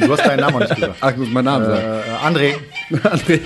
[0.00, 0.94] Du hast deinen Namen nicht gesagt.
[1.00, 1.84] Ach, ich muss meinen Namen sagen.
[1.84, 2.54] Äh, André.
[3.02, 3.40] André.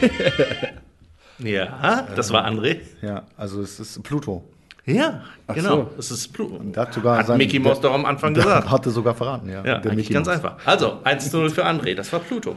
[1.39, 2.81] Ja, das war André.
[3.01, 4.45] Ja, also es ist Pluto.
[4.85, 5.69] Ja, Ach genau.
[5.77, 5.91] so.
[5.99, 6.59] Es ist Pluto.
[6.61, 8.69] Der hat sogar Hat sein- Mickey Mouse der- doch am Anfang gesagt.
[8.71, 9.65] Hatte sogar verraten, ja.
[9.65, 10.37] Ja, Der Mickey ganz Mouse.
[10.37, 10.57] einfach.
[10.67, 12.57] Also, 1 zu 0 für André, das war Pluto.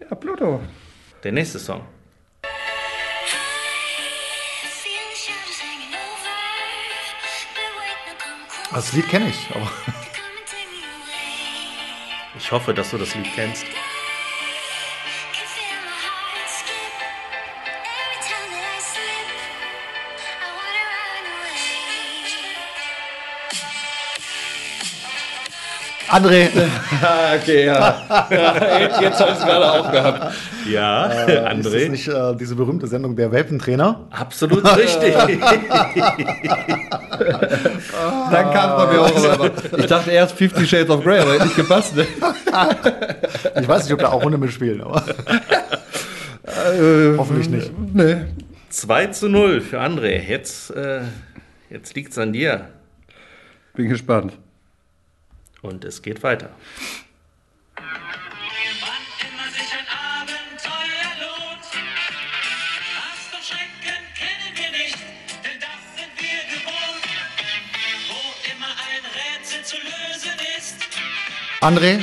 [0.00, 0.60] Ja, Pluto.
[1.22, 1.80] Der nächste Song.
[8.72, 9.70] Das Lied kenne ich, aber
[12.36, 13.64] Ich hoffe, dass du das Lied kennst.
[26.14, 26.48] André,
[27.40, 27.96] Okay, ja.
[29.00, 30.34] Jetzt habe ich es gerade auch gehabt.
[30.70, 31.88] Ja, ist das André.
[31.88, 34.06] nicht äh, diese berühmte Sendung der Welpentrainer?
[34.10, 35.12] Absolut richtig.
[38.30, 39.78] Dann kam es bei mir auch.
[39.78, 41.96] Ich dachte erst Fifty Shades of Grey, aber hätte nicht gepasst.
[41.96, 42.06] Ne?
[43.60, 45.04] Ich weiß nicht, ob da auch Hunde mitspielen, aber
[47.18, 47.72] hoffentlich nicht.
[47.92, 48.16] Nee.
[48.70, 50.20] 2 zu 0 für André.
[50.28, 51.00] Jetzt, äh,
[51.70, 52.68] jetzt liegt es an dir.
[53.74, 54.32] Bin gespannt.
[55.64, 56.50] Und es geht weiter.
[71.62, 71.98] André.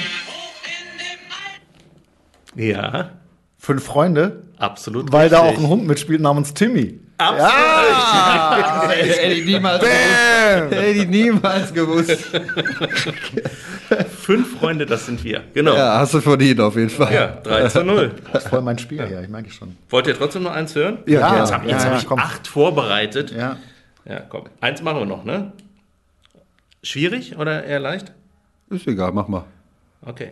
[2.55, 3.11] Ja,
[3.59, 5.65] fünf Freunde, absolut weil da auch richtig.
[5.65, 6.99] ein Hund mitspielt namens Timmy.
[7.29, 10.71] Absolut Hätte ich niemals gewusst.
[10.71, 12.27] Hätte ich niemals gewusst.
[14.21, 15.43] Fünf Freunde, das sind wir.
[15.53, 15.73] Genau.
[15.73, 17.39] Ja, Ja, hast du verdient auf jeden Fall.
[17.43, 18.11] 3 zu 0.
[18.31, 19.75] Das ist voll mein Spiel hier, ich merke schon.
[19.89, 20.99] Wollt ihr trotzdem noch eins hören?
[21.05, 22.19] Ja, Jetzt habe ja, hab ja, ich komm.
[22.19, 23.31] acht vorbereitet.
[23.31, 23.57] Ja.
[24.05, 24.45] Ja, komm.
[24.61, 25.51] Eins machen wir noch, ne?
[26.83, 28.11] Schwierig oder eher leicht?
[28.69, 29.43] Ist egal, mach mal.
[30.05, 30.31] Okay.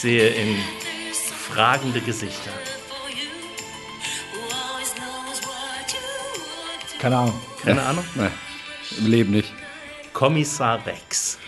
[0.00, 0.56] Sehe in
[1.22, 2.50] fragende Gesichter.
[6.98, 7.40] Keine Ahnung.
[7.62, 8.04] Keine Ahnung?
[8.14, 8.28] Nee,
[8.98, 9.52] im Leben nicht.
[10.14, 11.38] Kommissar Rex.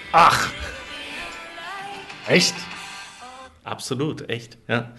[2.27, 2.55] Echt?
[3.65, 4.59] Absolut, echt.
[4.69, 4.93] Ja.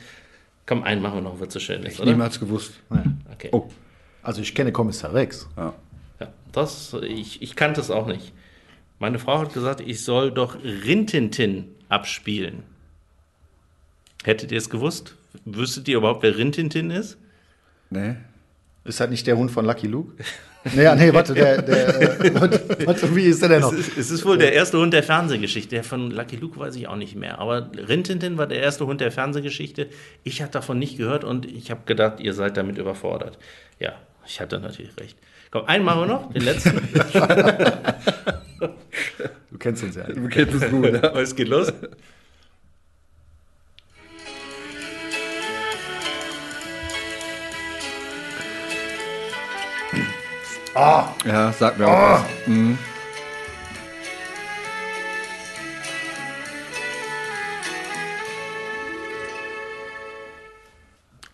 [0.65, 2.11] Komm, einen machen wir noch, wird so schön ist, oder?
[2.11, 2.73] Niemals gewusst.
[3.33, 3.49] Okay.
[3.51, 3.69] Oh.
[4.23, 5.47] Also ich kenne Kommissar Rex.
[5.57, 5.73] Ja.
[6.19, 8.33] Ja, das, ich, ich kannte es auch nicht.
[8.97, 12.63] Meine Frau hat gesagt, ich soll doch Rintintin abspielen.
[14.23, 15.15] Hättet ihr es gewusst?
[15.45, 17.17] Wüsstet ihr überhaupt, wer Rintintin ist?
[17.89, 18.15] Nee.
[18.85, 20.13] Ist halt nicht der Hund von Lucky Luke?
[20.75, 23.73] Naja, nee, warte, der, der, äh, warte, warte, wie ist der denn noch?
[23.73, 25.75] Es ist, es ist wohl der erste Hund der Fernsehgeschichte.
[25.75, 27.39] Der von Lucky Luke weiß ich auch nicht mehr.
[27.39, 29.89] Aber Rintintin war der erste Hund der Fernsehgeschichte.
[30.23, 33.37] Ich hatte davon nicht gehört und ich habe gedacht, ihr seid damit überfordert.
[33.77, 33.91] Ja,
[34.25, 35.17] ich hatte natürlich recht.
[35.51, 36.79] Komm, einen machen wir noch, den letzten.
[39.51, 40.03] Du kennst uns ja.
[40.03, 41.19] Du kennst es gut, ja.
[41.19, 41.71] es geht los.
[50.75, 52.23] Ja, sag mir auch was.
[52.47, 52.77] Mhm.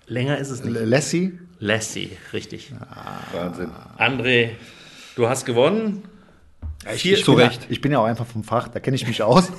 [0.07, 0.75] Länger ist es nicht.
[0.85, 1.39] Lassie?
[1.59, 2.71] Lassie, richtig.
[3.33, 3.69] Wahnsinn.
[3.97, 4.51] André,
[5.15, 6.03] du hast gewonnen.
[6.85, 7.63] Vier, Ich Zu bin, Recht.
[7.63, 9.51] Ja, ich bin ja auch einfach vom Fach, da kenne ich mich aus.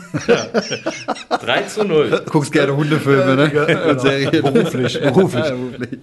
[1.29, 2.11] 3 zu 0.
[2.11, 3.91] Du guckst gerne Hundefilme, ne?
[3.91, 4.31] Und Serien.
[4.43, 5.45] Beruflich, beruflich.
[5.45, 5.99] Ja, beruflich.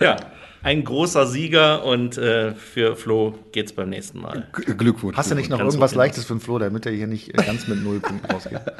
[0.00, 0.16] Ja,
[0.62, 4.48] ein großer Sieger und äh, für Flo geht's beim nächsten Mal.
[4.54, 5.16] G- Glückwunsch.
[5.16, 5.94] Hast du nicht noch Ganz irgendwas.
[5.94, 8.60] Leichtes für den Flo, damit er hier nicht äh, ganz mit null Punkten rausgeht?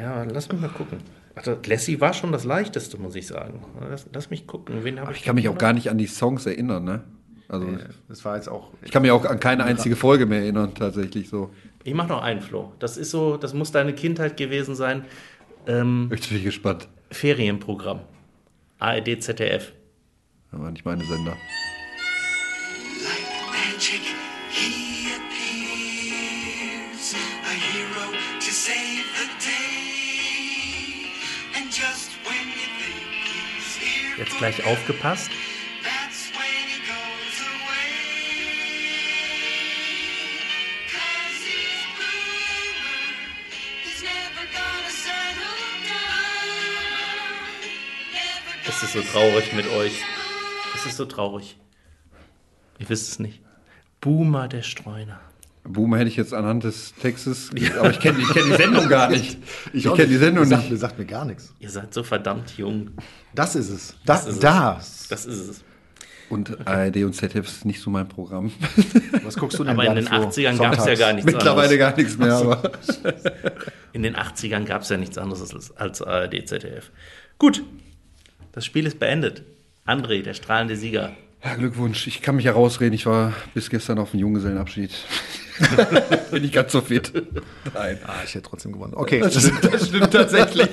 [0.00, 0.98] Ja, lass mich mal gucken.
[1.36, 3.62] Ach, das- Lassie war schon das leichteste, muss ich sagen.
[3.88, 4.82] Lass, lass mich gucken.
[4.82, 7.04] Wen habe Ich kann mich auch gar nicht an die Songs erinnern, ne?
[7.46, 7.68] Also
[8.08, 8.70] Das war jetzt auch.
[8.82, 11.50] ich kann mich auch an keine einzige Folge mehr erinnern, tatsächlich so.
[11.84, 12.72] Ich mach noch einen, Flo.
[12.80, 15.04] Das ist so, das muss deine Kindheit gewesen sein.
[15.68, 16.88] Ähm, Jetzt bin ich gespannt.
[17.12, 18.00] Ferienprogramm.
[18.80, 19.72] ARD, ZDF.
[20.52, 21.34] Das war nicht meine Sender.
[23.02, 24.02] Like magic,
[24.50, 31.08] he appears, a hero to save the day.
[31.56, 35.30] And just when you think he's here, Jetzt gleich aufgepasst.
[48.68, 50.02] Es ist so traurig mit euch.
[50.82, 51.56] Es ist so traurig.
[52.80, 53.40] Ihr wisst es nicht.
[54.00, 55.20] Boomer der Streuner.
[55.62, 59.08] Boomer hätte ich jetzt anhand des Textes, aber ich kenne ich kenn die Sendung gar
[59.08, 59.38] nicht.
[59.72, 60.72] Ich, auch kenne die Sendung sagt, nicht.
[60.72, 61.54] Mir sagt mir gar nichts.
[61.60, 62.90] Ihr seid so verdammt jung.
[63.32, 63.94] Das ist es.
[64.04, 64.40] Das, ist es.
[64.40, 65.06] das.
[65.08, 65.64] Das ist es.
[66.28, 68.50] Und ARD und ZDF ist nicht so mein Programm.
[69.22, 70.16] Was guckst du denn Aber in den Flo?
[70.16, 71.78] 80ern gab es ja gar nichts Mittlerweile anderes.
[71.78, 72.72] gar nichts mehr, aber.
[73.92, 76.90] In den 80ern gab es ja nichts anderes als, als ARD, ZDF.
[77.38, 77.62] Gut,
[78.50, 79.44] das Spiel ist beendet.
[79.86, 81.12] André, der strahlende Sieger.
[81.44, 82.06] Ja, Glückwunsch.
[82.06, 82.94] Ich kann mich herausreden.
[82.94, 84.92] Ich war bis gestern auf dem Junggesellenabschied.
[86.30, 87.12] Bin ich ganz so fit.
[87.74, 87.98] Nein.
[88.04, 88.94] Ah, ich hätte trotzdem gewonnen.
[88.94, 89.20] Okay.
[89.20, 90.70] Das stimmt tatsächlich.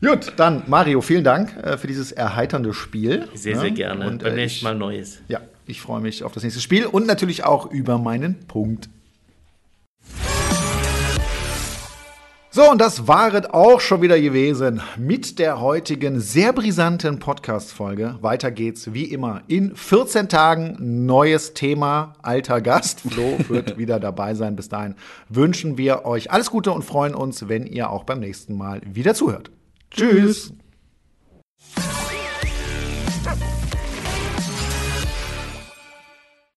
[0.00, 3.28] Gut, dann Mario, vielen Dank äh, für dieses erheiternde Spiel.
[3.34, 4.06] Sehr, sehr gerne.
[4.06, 5.20] Und, Beim äh, nächsten Mal Neues.
[5.28, 8.88] Ja, ich freue mich auf das nächste Spiel und natürlich auch über meinen Punkt.
[12.54, 18.18] So, und das waret auch schon wieder gewesen mit der heutigen sehr brisanten Podcast-Folge.
[18.20, 20.76] Weiter geht's wie immer in 14 Tagen.
[20.78, 23.00] Neues Thema, alter Gast.
[23.00, 24.54] Flo wird wieder dabei sein.
[24.54, 24.94] Bis dahin
[25.28, 29.14] wünschen wir euch alles Gute und freuen uns, wenn ihr auch beim nächsten Mal wieder
[29.14, 29.50] zuhört.
[29.90, 30.52] Tschüss.